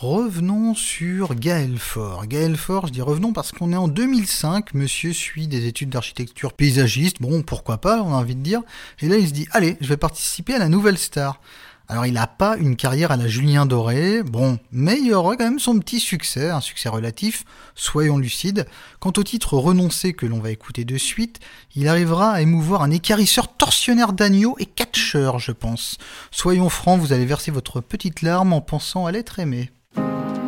revenons 0.00 0.74
sur 0.74 1.34
Gaël 1.34 1.76
Faure. 1.76 2.26
Gaël 2.26 2.56
Faure, 2.56 2.86
je 2.86 2.92
dis 2.92 3.02
revenons 3.02 3.34
parce 3.34 3.52
qu'on 3.52 3.70
est 3.70 3.76
en 3.76 3.86
2005, 3.86 4.72
monsieur 4.72 5.12
suit 5.12 5.46
des 5.46 5.66
études 5.66 5.90
d'architecture 5.90 6.54
paysagiste, 6.54 7.20
bon 7.20 7.42
pourquoi 7.42 7.82
pas, 7.82 8.00
on 8.00 8.14
a 8.14 8.16
envie 8.16 8.34
de 8.34 8.40
dire, 8.40 8.62
et 9.00 9.08
là 9.08 9.18
il 9.18 9.28
se 9.28 9.34
dit 9.34 9.46
allez, 9.50 9.76
je 9.82 9.88
vais 9.88 9.98
participer 9.98 10.54
à 10.54 10.58
la 10.58 10.70
Nouvelle 10.70 10.96
Star. 10.96 11.38
Alors 11.86 12.06
il 12.06 12.14
n'a 12.14 12.26
pas 12.26 12.56
une 12.56 12.76
carrière 12.76 13.10
à 13.10 13.18
la 13.18 13.28
Julien 13.28 13.66
Doré, 13.66 14.22
bon, 14.22 14.58
mais 14.72 14.98
il 14.98 15.12
aura 15.12 15.36
quand 15.36 15.44
même 15.44 15.58
son 15.58 15.78
petit 15.78 16.00
succès, 16.00 16.48
un 16.48 16.62
succès 16.62 16.88
relatif, 16.88 17.44
soyons 17.74 18.16
lucides. 18.16 18.66
Quant 19.00 19.12
au 19.18 19.22
titre 19.22 19.58
renoncé 19.58 20.14
que 20.14 20.24
l'on 20.24 20.38
va 20.38 20.50
écouter 20.50 20.86
de 20.86 20.96
suite, 20.96 21.40
il 21.76 21.88
arrivera 21.88 22.30
à 22.30 22.40
émouvoir 22.40 22.80
un 22.80 22.90
écarisseur 22.90 23.54
tortionnaire 23.54 24.14
d'agneau 24.14 24.56
et 24.58 24.64
catcheur, 24.66 25.38
je 25.38 25.52
pense. 25.52 25.98
Soyons 26.30 26.70
francs, 26.70 26.98
vous 26.98 27.12
allez 27.12 27.26
verser 27.26 27.50
votre 27.50 27.82
petite 27.82 28.22
larme 28.22 28.54
en 28.54 28.62
pensant 28.62 29.04
à 29.04 29.12
l'être 29.12 29.40
aimé. 29.40 29.70
Il 29.96 30.39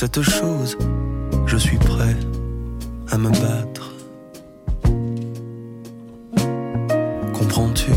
cette 0.00 0.22
chose, 0.22 0.78
je 1.44 1.58
suis 1.58 1.76
prêt 1.76 2.16
à 3.10 3.18
me 3.18 3.28
battre. 3.28 3.92
Comprends-tu 7.34 7.92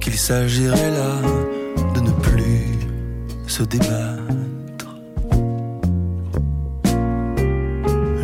qu'il 0.00 0.18
s'agirait 0.18 0.90
là 0.90 1.12
de 1.94 2.00
ne 2.00 2.10
plus 2.10 2.80
se 3.46 3.62
débattre? 3.62 4.88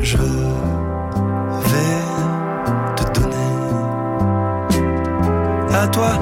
Je 0.03 0.17
vais 1.71 2.03
te 2.97 3.21
donner 3.21 3.53
à 5.73 5.87
toi 5.87 6.19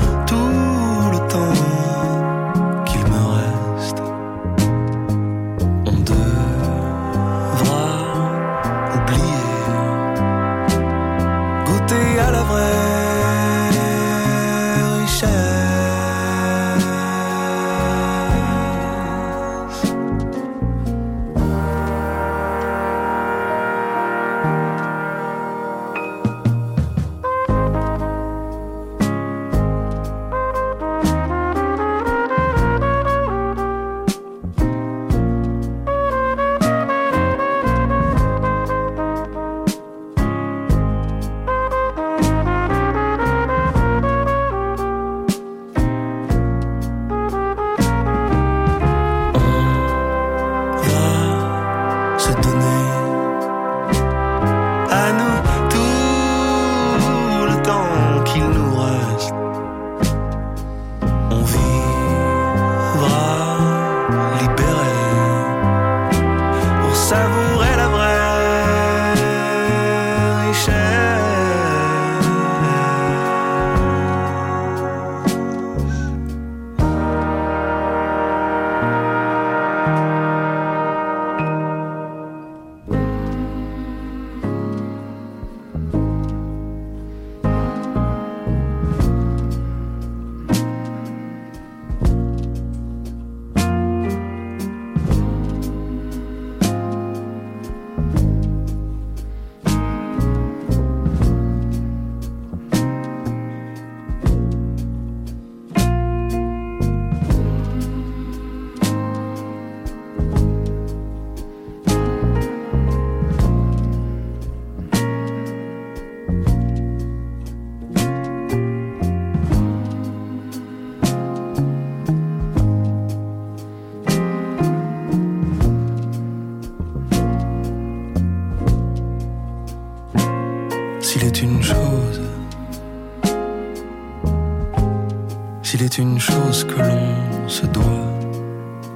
s'il 135.81 135.87
est 135.87 135.99
une 135.99 136.19
chose 136.19 136.64
que 136.64 136.79
l'on 136.79 137.49
se 137.49 137.64
doit 137.64 138.19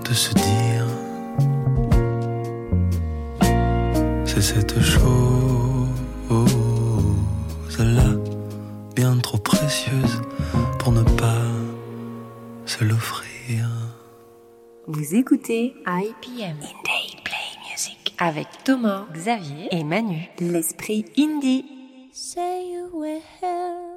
de 0.06 0.12
se 0.12 0.34
dire, 0.34 0.86
c'est 4.26 4.42
cette 4.42 4.78
chose-là, 4.80 5.08
bien 8.94 9.16
trop 9.18 9.38
précieuse 9.38 10.20
pour 10.78 10.92
ne 10.92 11.02
pas 11.02 11.46
se 12.66 12.84
l'offrir. 12.84 13.66
Vous 14.86 15.14
écoutez 15.14 15.74
IPM 15.86 16.58
Indie 16.60 17.16
Play 17.24 17.54
Music 17.70 18.14
avec 18.18 18.48
Thomas, 18.64 19.06
Xavier 19.14 19.68
et 19.70 19.84
Manu. 19.84 20.28
L'esprit 20.38 21.06
indie. 21.16 21.64
Say 22.12 22.72
you 22.72 22.90
will. 22.92 23.93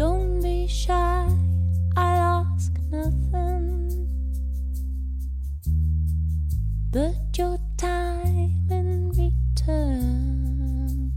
Don't 0.00 0.40
be 0.40 0.66
shy, 0.66 1.28
I'll 1.94 2.46
ask 2.54 2.72
nothing 2.90 4.08
but 6.90 7.36
your 7.36 7.58
time 7.76 8.64
in 8.70 9.10
return. 9.10 11.12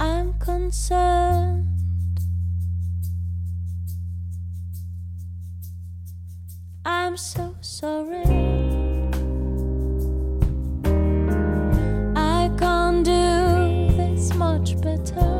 I'm 0.00 0.32
concerned. 0.38 1.68
I'm 6.86 7.18
so 7.18 7.54
sorry. 7.60 8.24
I 12.16 12.50
can't 12.58 13.04
do 13.04 13.92
this 13.98 14.32
much 14.32 14.80
better. 14.80 15.37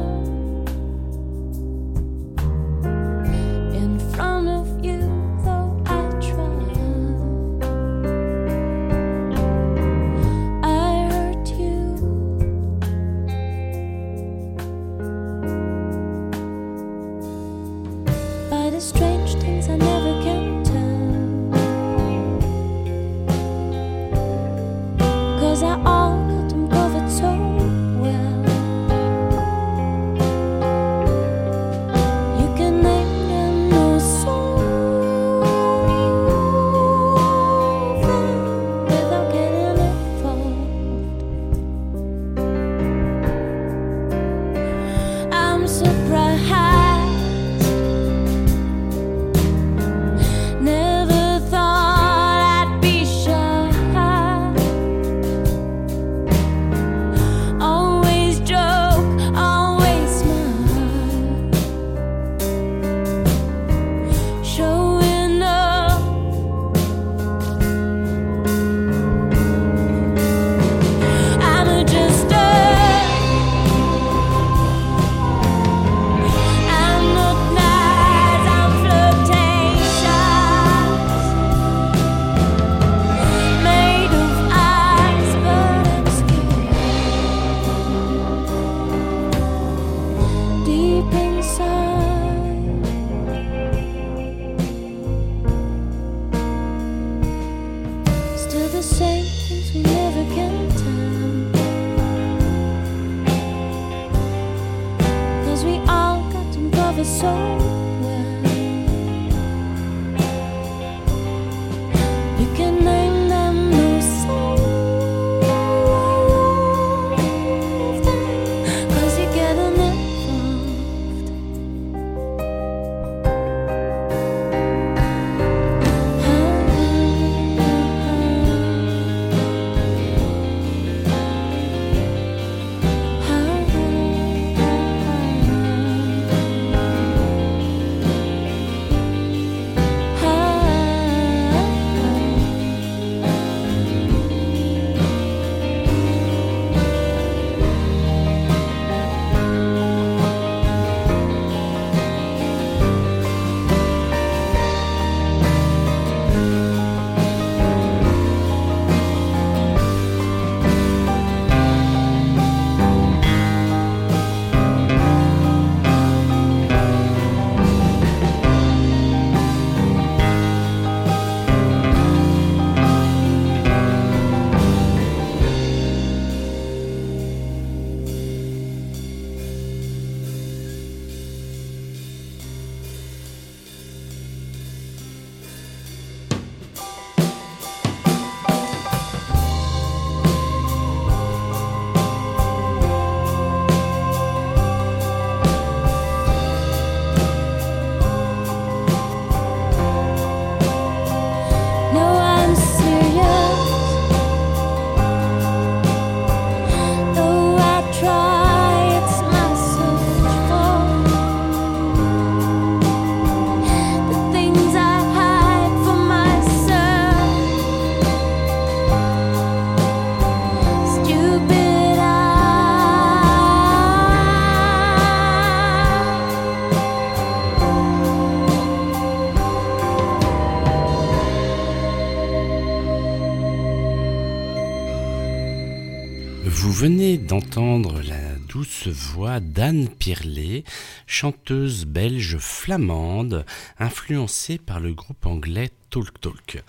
Vous 236.51 236.73
venez 236.73 237.19
d'entendre 237.19 238.01
la 238.01 238.35
douce 238.49 238.89
voix 238.89 239.39
d'Anne 239.39 239.87
Pirlet, 239.87 240.65
chanteuse 241.07 241.85
belge 241.85 242.39
flamande, 242.39 243.45
influencée 243.79 244.57
par 244.57 244.81
le 244.81 244.95
groupe 244.95 245.27
anglais 245.27 245.71
Talk 245.91 246.19
Talk. 246.23 246.63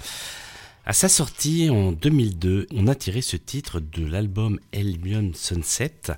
À 0.85 0.91
sa 0.91 1.07
sortie 1.07 1.69
en 1.69 1.93
2002, 1.93 2.67
on 2.73 2.87
a 2.87 2.95
tiré 2.95 3.21
ce 3.21 3.37
titre 3.37 3.79
de 3.79 4.05
l'album 4.05 4.59
Albion 4.73 5.31
Sunset, 5.33 6.11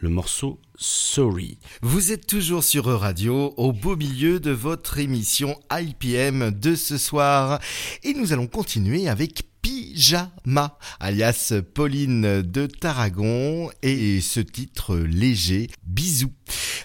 le 0.00 0.08
morceau 0.08 0.58
Sorry. 0.76 1.58
Vous 1.82 2.12
êtes 2.12 2.26
toujours 2.26 2.64
sur 2.64 2.86
Radio, 2.86 3.52
au 3.58 3.72
beau 3.72 3.94
milieu 3.94 4.40
de 4.40 4.52
votre 4.52 4.98
émission 4.98 5.60
IPM 5.70 6.50
de 6.50 6.74
ce 6.74 6.96
soir. 6.96 7.60
Et 8.04 8.14
nous 8.14 8.32
allons 8.32 8.46
continuer 8.46 9.06
avec 9.06 9.51
Pyjama, 9.62 10.76
alias 10.98 11.54
Pauline 11.74 12.42
de 12.42 12.66
Tarragon, 12.66 13.70
et 13.82 14.20
ce 14.20 14.40
titre 14.40 14.96
léger, 14.96 15.70
Bisous. 15.84 16.32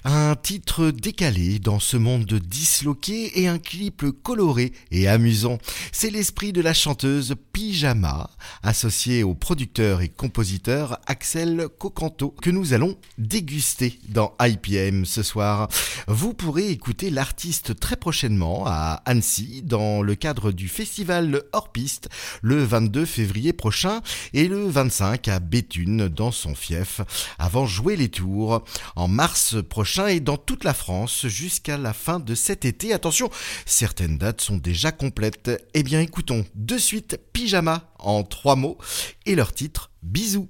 Un 0.03 0.35
titre 0.35 0.91
décalé 0.91 1.59
dans 1.59 1.79
ce 1.79 1.97
monde 1.97 2.25
disloqué 2.25 3.41
et 3.41 3.47
un 3.47 3.59
clip 3.59 4.05
coloré 4.23 4.73
et 4.91 5.07
amusant. 5.07 5.57
C'est 5.91 6.09
l'esprit 6.09 6.53
de 6.53 6.61
la 6.61 6.73
chanteuse 6.73 7.35
Pyjama, 7.53 8.29
associée 8.63 9.23
au 9.23 9.33
producteur 9.33 10.01
et 10.01 10.09
compositeur 10.09 10.99
Axel 11.07 11.67
Cocanto, 11.77 12.35
que 12.41 12.49
nous 12.49 12.73
allons 12.73 12.97
déguster 13.17 13.99
dans 14.09 14.33
IPM 14.41 15.05
ce 15.05 15.23
soir. 15.23 15.67
Vous 16.07 16.33
pourrez 16.33 16.69
écouter 16.69 17.09
l'artiste 17.09 17.79
très 17.79 17.95
prochainement 17.95 18.63
à 18.65 19.01
Annecy 19.05 19.61
dans 19.63 20.01
le 20.01 20.15
cadre 20.15 20.51
du 20.51 20.67
festival 20.67 21.43
Hors 21.53 21.71
Piste 21.71 22.09
le 22.41 22.63
22 22.63 23.05
février 23.05 23.53
prochain 23.53 24.01
et 24.33 24.47
le 24.47 24.67
25 24.67 25.27
à 25.27 25.39
Béthune 25.39 26.07
dans 26.07 26.31
son 26.31 26.55
fief 26.55 27.01
avant 27.39 27.65
jouer 27.65 27.95
les 27.95 28.09
tours 28.09 28.63
en 28.95 29.07
mars 29.07 29.55
prochain 29.61 30.07
et 30.07 30.19
dans 30.19 30.37
toute 30.37 30.63
la 30.63 30.73
France 30.73 31.27
jusqu'à 31.27 31.77
la 31.77 31.93
fin 31.93 32.19
de 32.19 32.35
cet 32.35 32.65
été. 32.65 32.93
Attention, 32.93 33.29
certaines 33.65 34.17
dates 34.17 34.41
sont 34.41 34.57
déjà 34.57 34.91
complètes. 34.91 35.51
Eh 35.73 35.83
bien 35.83 36.01
écoutons 36.01 36.45
de 36.55 36.77
suite 36.77 37.19
Pyjama 37.33 37.91
en 37.99 38.23
trois 38.23 38.55
mots 38.55 38.77
et 39.25 39.35
leur 39.35 39.53
titre 39.53 39.91
Bisous. 40.03 40.49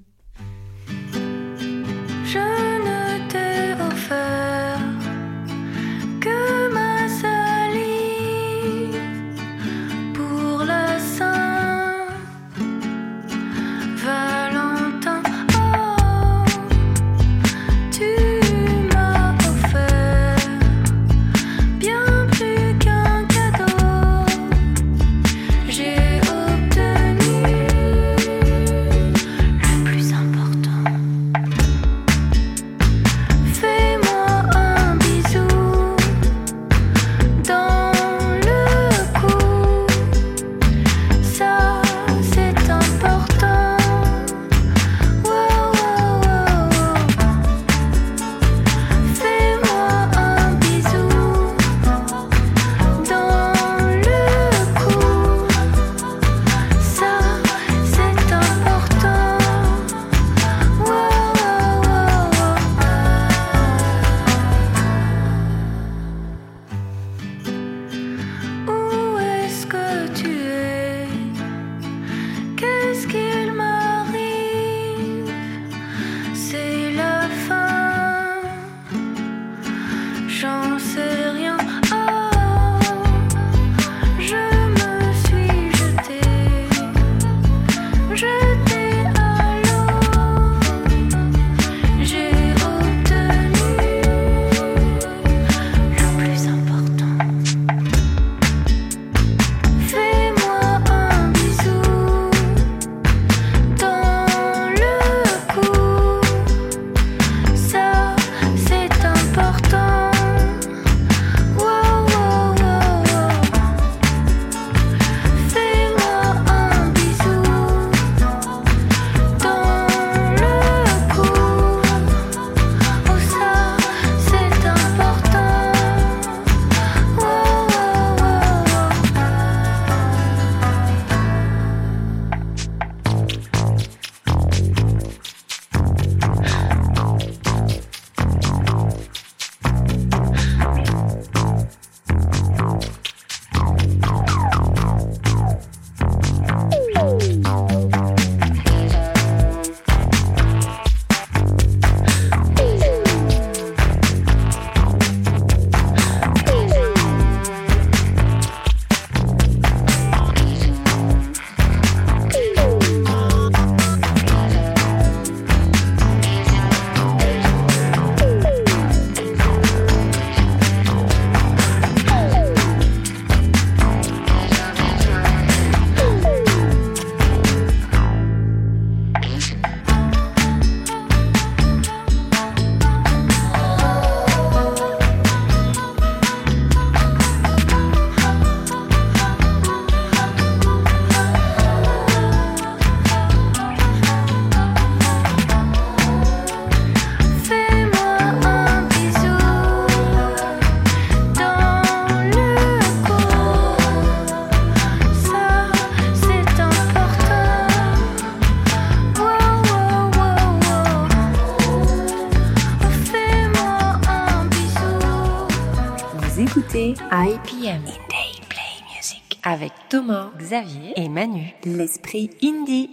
Xavier 220.47 220.93
et 220.95 221.09
Manu, 221.09 221.53
l'esprit 221.65 222.29
indie. 222.41 222.89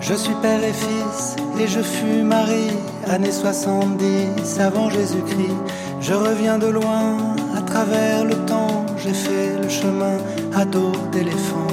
Je 0.00 0.14
suis 0.14 0.32
père 0.40 0.64
et 0.64 0.72
fils 0.72 1.36
et 1.60 1.66
je 1.66 1.80
fus 1.80 2.22
mari, 2.22 2.70
années 3.06 3.30
70 3.30 4.58
avant 4.58 4.88
Jésus-Christ. 4.88 5.52
Je 6.00 6.14
reviens 6.14 6.56
de 6.56 6.68
loin, 6.68 7.18
à 7.54 7.60
travers 7.60 8.24
le 8.24 8.36
temps, 8.46 8.86
j'ai 8.96 9.12
fait 9.12 9.58
le 9.62 9.68
chemin 9.68 10.16
à 10.54 10.64
dos 10.64 10.92
d'éléphant. 11.12 11.63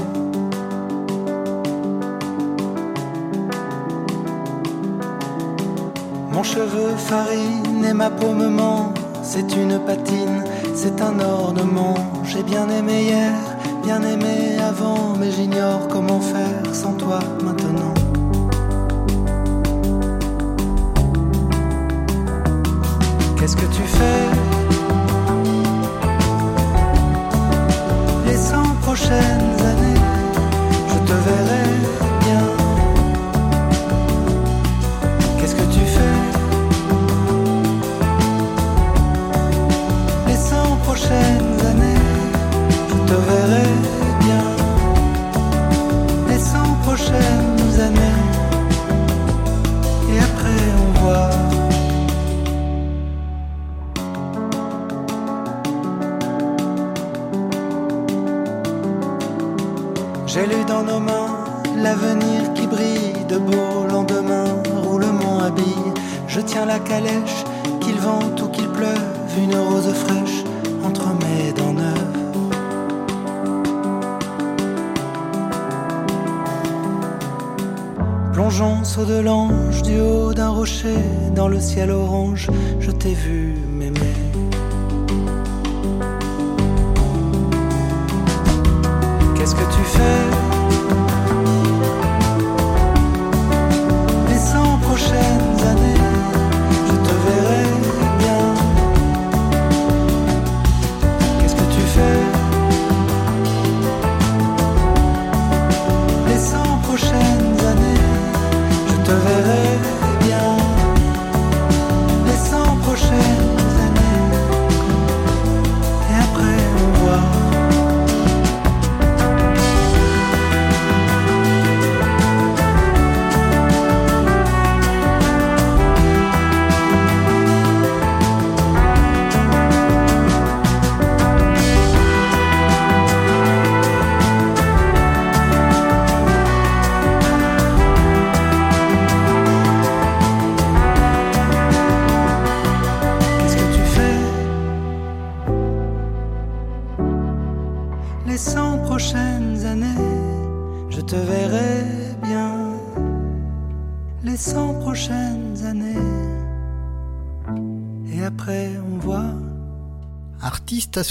Mon 6.62 6.68
cheveu 6.68 6.96
farine 6.96 7.86
et 7.90 7.94
ma 7.94 8.10
peau 8.12 8.34
me 8.34 8.48
ment, 8.48 8.94
c'est 9.24 9.56
une 9.56 9.80
patine, 9.80 10.44
c'est 10.76 11.02
un 11.02 11.20
ornement. 11.20 11.96
J'ai 12.24 12.44
bien 12.44 12.70
aimé 12.70 13.04
hier, 13.04 13.34
bien 13.84 14.02
aimé 14.04 14.58
avant, 14.60 15.16
mais 15.20 15.32
j'ignore 15.32 15.88
comment 15.90 16.20
faire 16.20 16.62
sans 16.72 16.94
toi 16.94 17.20
maintenant. 17.44 17.94
Qu'est-ce 23.40 23.56
que 23.56 23.66
tu 23.66 23.84
fais? 23.84 24.30
Les 28.28 28.38
cent 28.38 28.76
prochaines 28.84 29.51
dans 81.42 81.48
le 81.48 81.60
ciel 81.60 81.90
orange, 81.90 82.52
je 82.80 82.92
t'ai 82.92 83.16
vu 83.16 83.56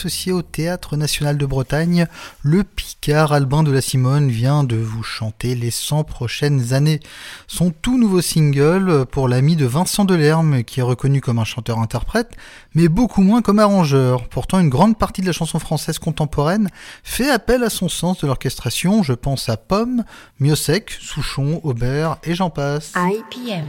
associé 0.01 0.32
au 0.32 0.40
Théâtre 0.40 0.96
National 0.96 1.36
de 1.36 1.44
Bretagne, 1.44 2.07
le 2.40 2.64
Picard 2.64 3.34
Albin 3.34 3.62
de 3.62 3.70
la 3.70 3.82
Simone 3.82 4.30
vient 4.30 4.64
de 4.64 4.76
vous 4.76 5.03
chanter 5.03 5.55
les 5.55 5.70
100 5.70 6.05
prochaines 6.05 6.72
années. 6.72 7.01
Son 7.46 7.70
tout 7.70 7.98
nouveau 7.98 8.22
single 8.22 9.05
pour 9.05 9.28
l'ami 9.28 9.57
de 9.57 9.66
Vincent 9.66 10.07
Delerme, 10.07 10.64
qui 10.64 10.80
est 10.80 10.82
reconnu 10.82 11.20
comme 11.20 11.38
un 11.38 11.44
chanteur-interprète, 11.44 12.30
mais 12.74 12.88
beaucoup 12.88 13.20
moins 13.20 13.42
comme 13.42 13.59
arrangeur. 13.59 14.26
Pourtant, 14.30 14.59
une 14.59 14.70
grande 14.70 14.96
partie 14.96 15.20
de 15.20 15.26
la 15.26 15.34
chanson 15.34 15.59
française 15.59 15.98
contemporaine 15.98 16.70
fait 17.05 17.30
appel 17.30 17.62
à 17.62 17.68
son 17.68 17.90
sens 17.90 18.22
de 18.22 18.26
l'orchestration. 18.26 19.03
Je 19.03 19.12
pense 19.12 19.51
à 19.51 19.59
Pomme, 19.59 20.05
Miosek, 20.38 20.92
Souchon, 20.92 21.61
Aubert 21.62 22.16
et 22.24 22.34
j'en 22.34 22.48
passe. 22.48 22.94
IPM 22.96 23.66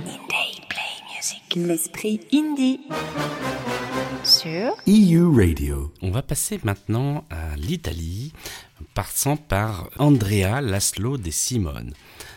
l'esprit 1.56 2.22
indie. 2.34 2.80
Sur 4.24 4.76
EU 4.88 5.36
Radio. 5.36 5.92
On 6.04 6.12
va 6.12 6.22
passer 6.22 6.60
maintenant 6.64 7.26
à 7.32 7.56
l'Italie, 7.56 8.34
passant 8.94 9.36
par 9.36 9.90
Andrea 9.98 10.62
Laszlo 10.62 11.18
de 11.18 11.32
Simone. 11.32 11.94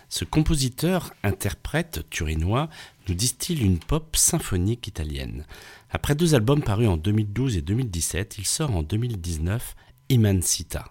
Ce 0.09 0.25
compositeur-interprète 0.25 2.09
turinois 2.09 2.71
nous 3.07 3.15
distille 3.15 3.63
une 3.63 3.79
pop 3.79 4.17
symphonique 4.17 4.87
italienne. 4.87 5.45
Après 5.91 6.15
deux 6.15 6.35
albums 6.35 6.63
parus 6.63 6.89
en 6.89 6.97
2012 6.97 7.59
et 7.59 7.63
2017, 7.63 8.39
il 8.39 8.47
sort 8.47 8.75
en 8.75 8.83
2019 8.83 9.77
Emancita. 10.09 10.87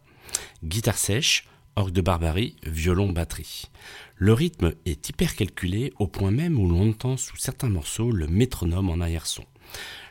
Guitare 0.64 0.98
sèche, 0.98 1.48
orgue 1.76 1.94
de 1.94 2.02
barbarie, 2.02 2.56
violon, 2.64 3.12
batterie. 3.12 3.66
Le 4.16 4.34
rythme 4.34 4.74
est 4.86 5.10
hyper 5.10 5.36
calculé 5.36 5.91
au 5.98 6.08
point 6.08 6.32
même 6.32 6.60
où 6.60 6.68
l'on 6.68 6.91
entend 6.91 7.18
sous 7.18 7.38
certains 7.38 7.70
morceaux 7.70 8.12
le 8.12 8.28
métronome 8.28 8.89
en 8.89 9.02
arrière-son. 9.02 9.46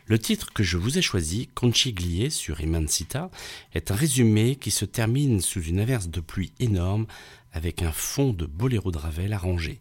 Le 0.07 0.19
titre 0.19 0.53
que 0.53 0.63
je 0.63 0.77
vous 0.77 0.99
ai 0.99 1.03
choisi, 1.03 1.49
Conchiglier 1.55 2.29
sur 2.29 2.61
Emancita, 2.61 3.31
est 3.73 3.91
un 3.91 3.95
résumé 3.95 4.57
qui 4.57 4.71
se 4.71 4.85
termine 4.85 5.41
sous 5.41 5.63
une 5.63 5.79
averse 5.79 6.09
de 6.09 6.21
pluie 6.21 6.53
énorme 6.59 7.07
avec 7.53 7.83
un 7.83 7.93
fond 7.93 8.33
de 8.33 8.47
boléro 8.47 8.91
de 8.91 8.99
Ravel 8.99 9.33
arrangé. 9.33 9.81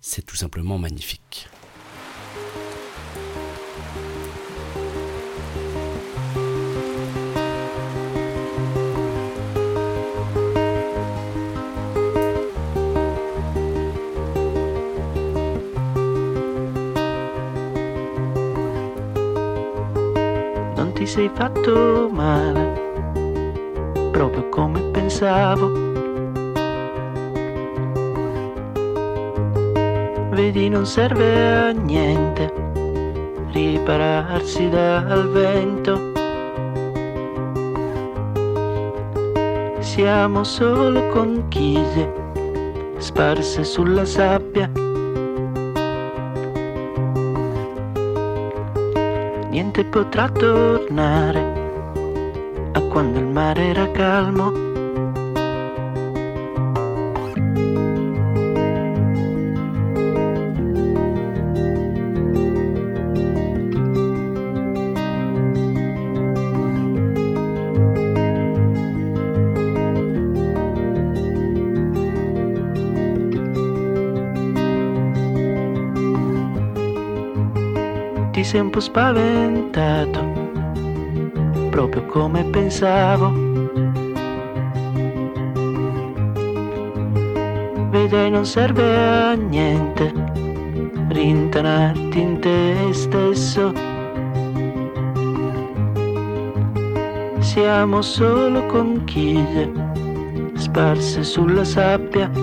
C'est 0.00 0.26
tout 0.26 0.36
simplement 0.36 0.78
magnifique. 0.78 1.48
Sei 21.10 21.28
fatto 21.34 22.08
male, 22.12 23.10
proprio 24.12 24.48
come 24.48 24.80
pensavo. 24.92 25.72
Vedi, 30.30 30.68
non 30.68 30.86
serve 30.86 31.48
a 31.48 31.70
niente 31.72 32.52
ripararsi 33.50 34.68
dal 34.68 35.28
vento. 35.30 36.12
siamo 39.80 40.44
solo 40.44 41.08
conchiglie 41.08 42.94
sparse 42.98 43.64
sulla 43.64 44.04
sabbia. 44.04 44.39
Potrà 49.90 50.28
tornare 50.28 51.40
a 52.72 52.80
quando 52.82 53.18
il 53.18 53.26
mare 53.26 53.70
era 53.70 53.90
calmo. 53.90 54.69
Un 78.60 78.70
po' 78.70 78.80
spaventato, 78.80 80.20
proprio 81.70 82.04
come 82.06 82.44
pensavo. 82.44 83.32
Vedrai 87.90 88.30
non 88.30 88.46
serve 88.46 88.96
a 88.96 89.34
niente 89.34 90.12
rintanarti 91.08 92.20
in 92.20 92.38
te 92.38 92.74
stesso. 92.92 93.72
Siamo 97.40 98.00
solo 98.00 98.64
conchiglie 98.66 99.72
sparse 100.54 101.24
sulla 101.24 101.64
sabbia. 101.64 102.39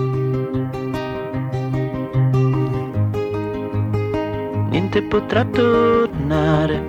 Potrà 5.02 5.44
tornare 5.44 6.88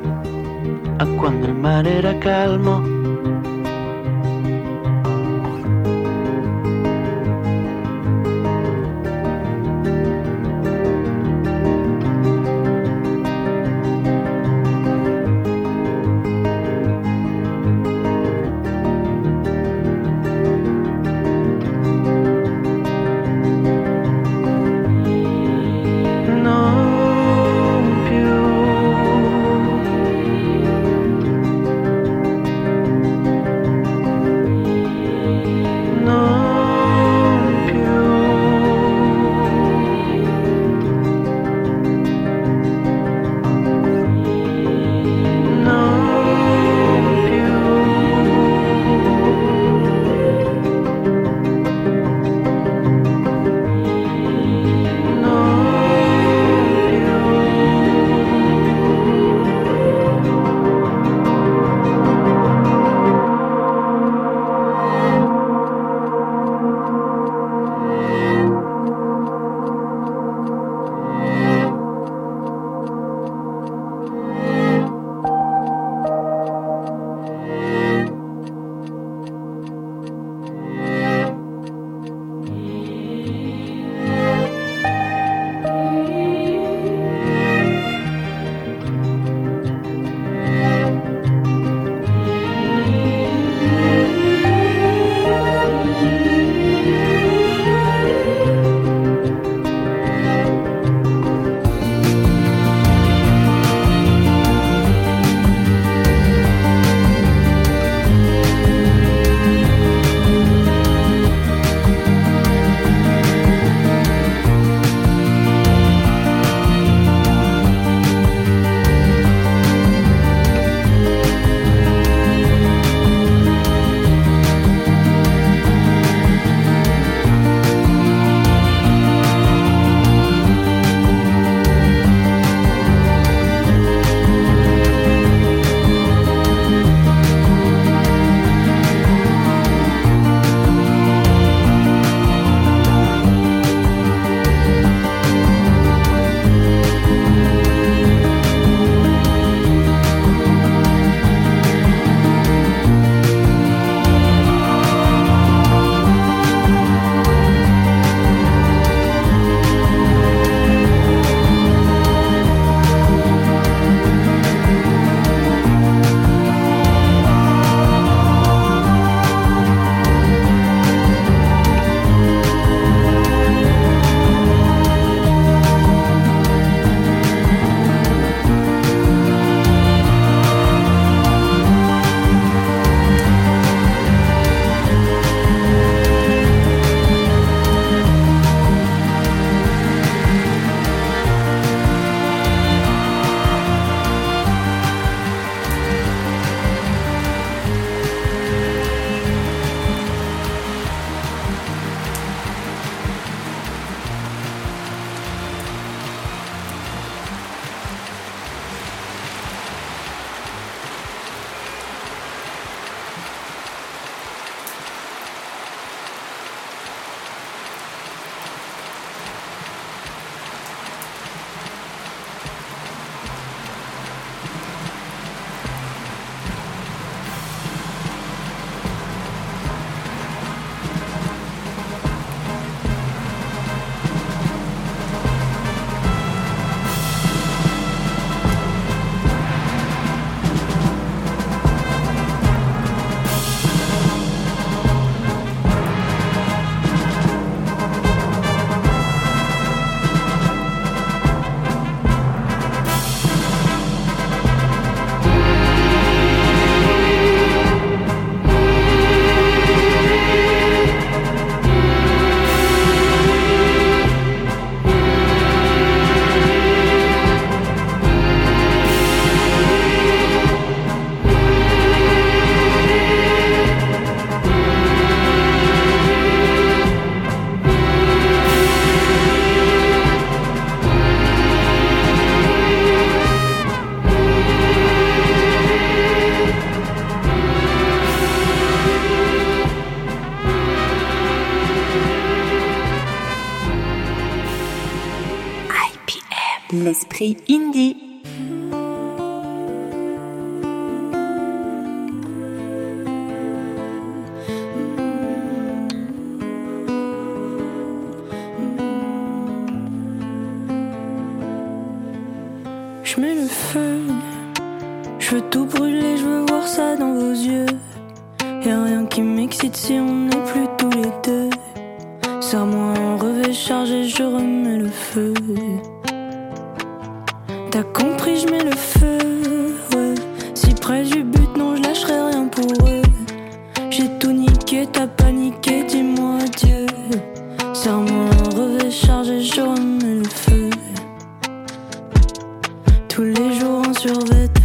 a 0.97 1.05
quando 1.15 1.45
il 1.47 1.53
mare 1.53 1.91
era 1.95 2.17
calmo. 2.17 2.98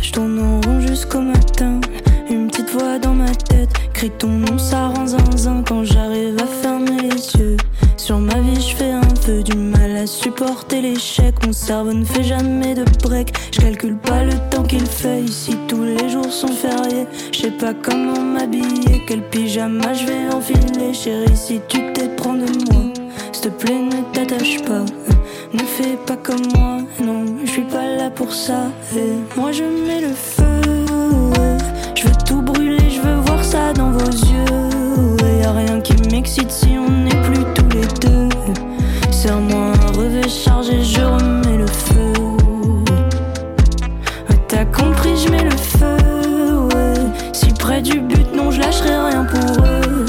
Je 0.02 0.12
tourne 0.12 0.38
en 0.38 0.60
rond 0.60 0.80
jusqu'au 0.80 1.20
matin. 1.20 1.80
Une 2.30 2.48
petite 2.48 2.70
voix 2.70 2.98
dans 2.98 3.14
ma 3.14 3.34
tête, 3.34 3.70
crie 3.92 4.10
ton 4.10 4.28
nom, 4.28 4.58
ça 4.58 4.88
rend 4.88 5.06
zinzin 5.06 5.62
quand 5.66 5.84
j'arrive 5.84 6.36
à 6.40 6.46
fermer 6.46 7.02
les 7.02 7.40
yeux. 7.40 7.56
Sur 7.96 8.18
ma 8.18 8.38
vie, 8.40 8.60
je 8.60 8.76
fais 8.76 8.90
un 8.90 9.14
peu 9.24 9.42
du 9.42 9.56
mal 9.56 9.96
à 9.96 10.06
supporter 10.06 10.82
l'échec. 10.82 11.34
Mon 11.46 11.52
cerveau 11.52 11.92
ne 11.92 12.04
fait 12.04 12.22
jamais 12.22 12.74
de 12.74 12.84
break. 13.02 13.34
Je 13.52 13.60
calcule 13.60 13.96
pas 13.96 14.24
le 14.24 14.34
temps 14.50 14.62
qu'il 14.62 14.86
fait 14.86 15.22
ici. 15.22 15.56
Tous 15.68 15.84
les 15.84 16.08
jours 16.10 16.32
sont 16.32 16.48
fériés. 16.48 17.06
Je 17.32 17.40
sais 17.40 17.50
pas 17.50 17.72
comment 17.72 18.20
m'habiller, 18.20 19.02
quel 19.06 19.22
pyjama 19.28 19.92
je 19.94 20.06
vais 20.06 20.34
enfiler. 20.34 20.92
Chérie, 20.92 21.36
si 21.36 21.60
tu 21.68 21.92
t'éprends 21.92 22.34
de 22.34 22.46
moi, 22.70 22.92
s'il 23.32 23.42
te 23.42 23.48
plaît, 23.48 23.80
ne 23.80 24.02
t'attache 24.12 24.62
pas. 24.62 24.84
Ne 25.52 25.62
fais 25.62 25.96
pas 26.06 26.16
comme 26.16 26.46
moi, 26.54 26.78
non, 27.02 27.24
suis 27.54 27.62
pas 27.62 27.86
là 27.86 28.10
pour 28.10 28.32
ça. 28.32 28.64
Et 28.96 29.12
moi, 29.36 29.52
je 29.52 29.62
mets 29.62 30.00
le 30.00 30.12
feu. 30.12 30.60
Je 31.94 32.02
veux 32.02 32.16
tout 32.26 32.42
brûler, 32.42 32.90
je 32.90 33.00
veux 33.00 33.20
voir 33.26 33.44
ça 33.44 33.72
dans 33.72 33.92
vos 33.92 34.10
yeux. 34.10 35.22
ouais. 35.22 35.38
Y 35.40 35.46
rien 35.46 35.80
qui 35.80 35.94
m'excite 36.10 36.50
si 36.50 36.76
on 36.76 36.90
n'est 36.90 37.22
plus 37.22 37.44
tous 37.54 37.68
les 37.68 37.86
deux. 38.00 38.28
Serre-moi 39.12 39.72
un 39.72 39.92
revêt 39.96 40.28
chargé, 40.28 40.82
je 40.82 41.00
remets 41.00 41.58
le 41.58 41.68
feu. 41.68 42.12
T'as 44.48 44.64
compris, 44.64 45.16
je 45.16 45.30
mets 45.30 45.44
le 45.44 45.56
feu. 45.56 45.96
Si 47.32 47.52
près 47.52 47.80
du 47.82 48.00
but, 48.00 48.34
non, 48.34 48.50
je 48.50 48.58
lâcherai 48.58 48.96
rien 49.10 49.24
pour 49.26 49.64
eux. 49.64 50.06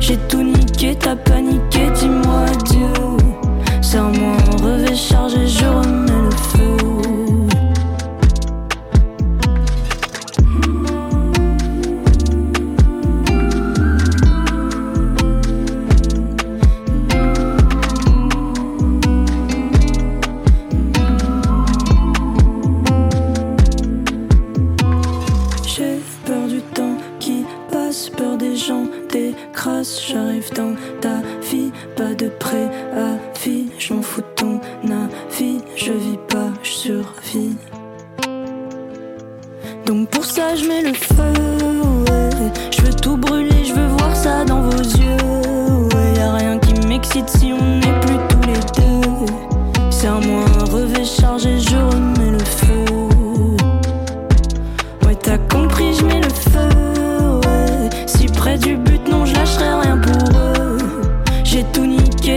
J'ai 0.00 0.16
tout 0.28 0.42
niqué, 0.42 0.96
t'as 0.98 1.14
paniqué, 1.14 1.90
dis-moi 1.94 2.46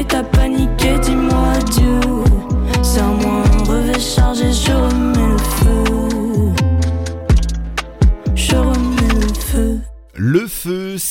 t'as 0.07 0.23
paniqué, 0.23 0.94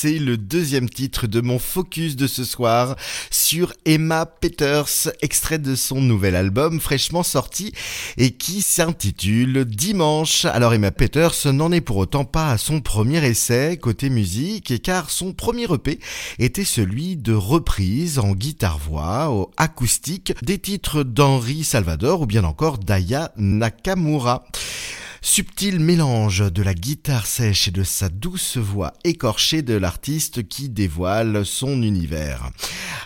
c'est 0.04 0.18
le 0.18 0.36
deuxième 0.36 0.90
titre 0.90 1.26
de 1.26 1.40
mon 1.40 1.58
focus 1.58 2.14
de 2.14 2.26
ce 2.26 2.44
soir 2.44 2.94
sur 3.30 3.72
Emma 3.86 4.26
Peters, 4.26 5.08
extrait 5.22 5.58
de 5.58 5.74
son 5.74 6.02
nouvel 6.02 6.36
album 6.36 6.78
fraîchement 6.78 7.22
sorti 7.22 7.72
et 8.18 8.32
qui 8.32 8.60
s'intitule 8.60 9.64
Dimanche. 9.64 10.44
Alors 10.44 10.74
Emma 10.74 10.90
Peters 10.90 11.50
n'en 11.54 11.72
est 11.72 11.80
pour 11.80 11.96
autant 11.96 12.26
pas 12.26 12.50
à 12.50 12.58
son 12.58 12.82
premier 12.82 13.24
essai 13.24 13.78
côté 13.78 14.10
musique 14.10 14.82
car 14.82 15.08
son 15.08 15.32
premier 15.32 15.72
EP 15.72 15.98
était 16.38 16.66
celui 16.66 17.16
de 17.16 17.32
reprises 17.32 18.18
en 18.18 18.32
guitare-voix 18.32 19.30
au 19.30 19.52
acoustique 19.56 20.34
des 20.42 20.58
titres 20.58 21.02
d'Henri 21.02 21.64
Salvador 21.64 22.20
ou 22.20 22.26
bien 22.26 22.44
encore 22.44 22.76
d'Aya 22.76 23.32
Nakamura. 23.38 24.44
Subtil 25.26 25.80
mélange 25.80 26.52
de 26.52 26.62
la 26.62 26.74
guitare 26.74 27.26
sèche 27.26 27.68
et 27.68 27.70
de 27.70 27.82
sa 27.82 28.10
douce 28.10 28.58
voix 28.58 28.92
écorchée 29.04 29.62
de 29.62 29.72
l'artiste 29.72 30.46
qui 30.46 30.68
dévoile 30.68 31.46
son 31.46 31.82
univers. 31.82 32.50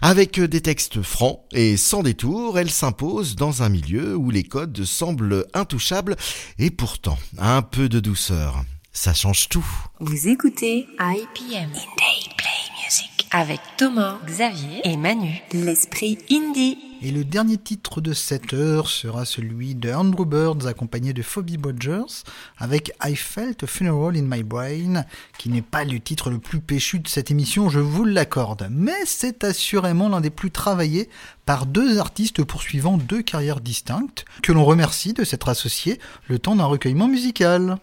Avec 0.02 0.40
des 0.40 0.60
textes 0.60 1.00
francs 1.00 1.38
et 1.52 1.76
sans 1.76 2.02
détour, 2.02 2.58
elle 2.58 2.72
s'impose 2.72 3.36
dans 3.36 3.62
un 3.62 3.68
milieu 3.68 4.16
où 4.16 4.30
les 4.30 4.42
codes 4.42 4.84
semblent 4.84 5.46
intouchables 5.54 6.16
et 6.58 6.72
pourtant 6.72 7.18
un 7.38 7.62
peu 7.62 7.88
de 7.88 8.00
douceur. 8.00 8.64
Ça 8.92 9.14
change 9.14 9.48
tout. 9.48 9.66
Vous 10.00 10.26
écoutez 10.26 10.88
IPM 10.98 11.70
Indie 11.70 12.34
Play 12.36 12.82
Music 12.84 13.28
avec 13.30 13.60
Thomas, 13.76 14.18
Xavier 14.26 14.80
et 14.82 14.96
Manu, 14.96 15.40
l'esprit 15.52 16.18
indie. 16.32 16.87
Et 17.00 17.12
le 17.12 17.22
dernier 17.22 17.58
titre 17.58 18.00
de 18.00 18.12
cette 18.12 18.52
heure 18.52 18.88
sera 18.88 19.24
celui 19.24 19.76
de 19.76 19.92
Andrew 19.92 20.24
Birds 20.24 20.66
accompagné 20.66 21.12
de 21.12 21.22
Phoebe 21.22 21.56
Bodgers 21.56 22.24
avec 22.56 22.92
I 23.04 23.14
Felt 23.14 23.62
a 23.62 23.66
Funeral 23.68 24.16
in 24.16 24.22
My 24.22 24.42
Brain, 24.42 25.04
qui 25.38 25.48
n'est 25.48 25.62
pas 25.62 25.84
le 25.84 26.00
titre 26.00 26.28
le 26.28 26.40
plus 26.40 26.58
péchu 26.58 26.98
de 26.98 27.06
cette 27.06 27.30
émission, 27.30 27.68
je 27.68 27.78
vous 27.78 28.04
l'accorde, 28.04 28.66
mais 28.72 29.04
c'est 29.04 29.44
assurément 29.44 30.08
l'un 30.08 30.20
des 30.20 30.30
plus 30.30 30.50
travaillés 30.50 31.08
par 31.46 31.66
deux 31.66 31.98
artistes 31.98 32.42
poursuivant 32.42 32.98
deux 32.98 33.22
carrières 33.22 33.60
distinctes, 33.60 34.24
que 34.42 34.50
l'on 34.50 34.64
remercie 34.64 35.12
de 35.12 35.22
s'être 35.22 35.48
associés 35.48 36.00
le 36.28 36.40
temps 36.40 36.56
d'un 36.56 36.64
recueillement 36.64 37.06
musical. 37.06 37.78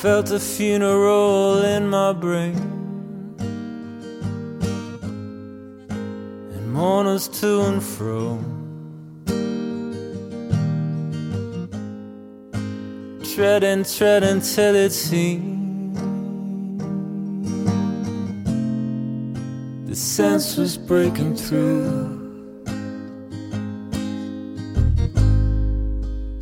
Felt 0.00 0.30
a 0.30 0.40
funeral 0.40 1.62
in 1.62 1.86
my 1.86 2.10
brain. 2.10 2.56
And 6.54 6.72
mourners 6.72 7.28
to 7.40 7.60
and 7.68 7.82
fro. 7.82 8.38
Treading, 13.34 13.84
treading 13.84 14.40
till 14.40 14.74
it 14.74 14.92
seemed 14.92 15.98
the 19.86 19.94
sense 19.94 20.56
was 20.56 20.78
breaking 20.78 21.36
through. 21.36 22.16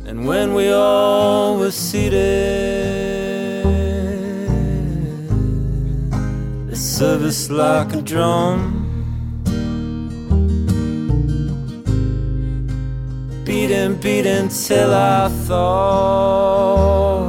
And 0.07 0.25
when 0.25 0.53
we 0.53 0.71
all 0.71 1.57
were 1.57 1.71
seated, 1.71 2.88
service 6.99 7.49
like 7.49 7.93
a 7.93 8.01
drum. 8.01 8.59
Beating, 13.45 13.95
beating 14.01 14.49
till 14.49 14.93
I 14.93 15.29
thought 15.47 17.23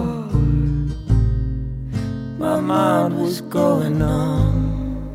my 2.37 2.59
mind 2.59 3.17
was 3.17 3.41
going 3.43 4.03
on. 4.03 5.07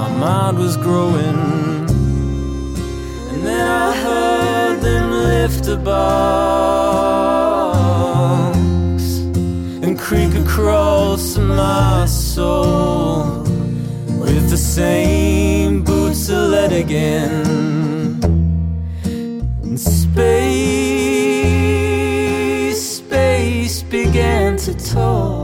My 0.00 0.10
mind 0.24 0.58
was 0.58 0.76
growing, 0.76 1.38
and 3.30 3.40
then 3.44 3.66
I 3.66 3.96
heard 4.04 4.80
them 4.80 5.10
lift 5.10 5.66
a 5.66 5.76
box 5.76 7.57
and 10.10 10.32
creak 10.32 10.42
across 10.42 11.36
my 11.36 12.06
soul 12.06 13.42
with 14.20 14.50
the 14.50 14.56
same 14.56 15.82
boots 15.82 16.26
to 16.26 16.36
let 16.36 16.72
again. 16.72 18.22
And 19.62 19.78
space, 19.78 20.16
space 22.98 23.82
began 23.82 24.56
to 24.58 24.74
talk. 24.74 25.37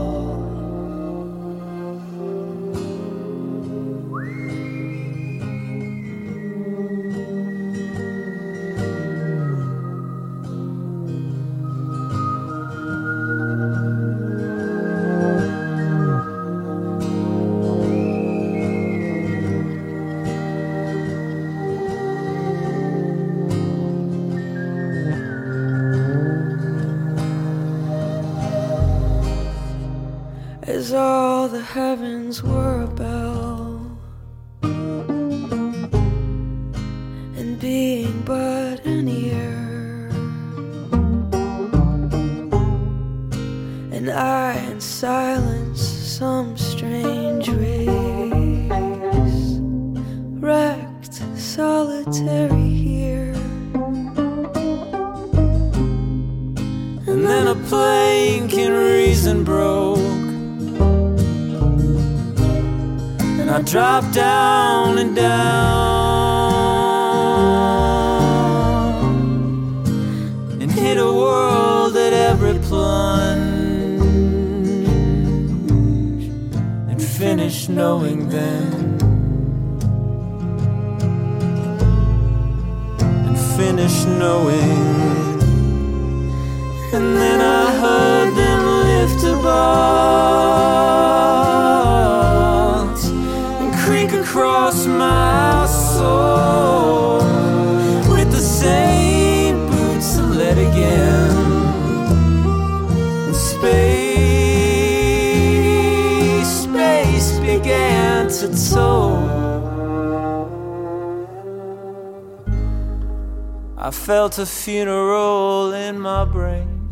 A 114.37 114.45
funeral 114.45 115.71
in 115.71 115.97
my 115.97 116.25
brain. 116.25 116.89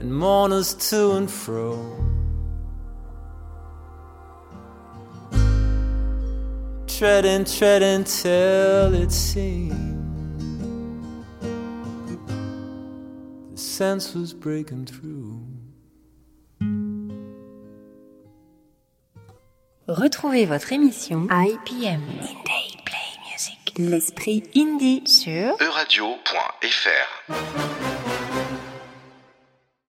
And 0.00 0.12
mourners 0.12 0.74
to 0.90 1.12
and 1.12 1.30
fro. 1.30 1.78
Treading, 6.88 7.44
treading 7.44 8.02
till 8.02 8.94
it 8.94 9.12
seemed 9.12 9.98
the 13.52 13.58
sense 13.58 14.12
was 14.12 14.34
breaking 14.34 14.86
through. 14.86 15.40
Retrouvez 19.86 20.46
votre 20.46 20.72
émission 20.72 21.28
IPM. 21.30 22.00
L'esprit 23.78 24.42
indie 24.56 25.04
sur 25.06 25.54
euradio.fr 25.60 27.32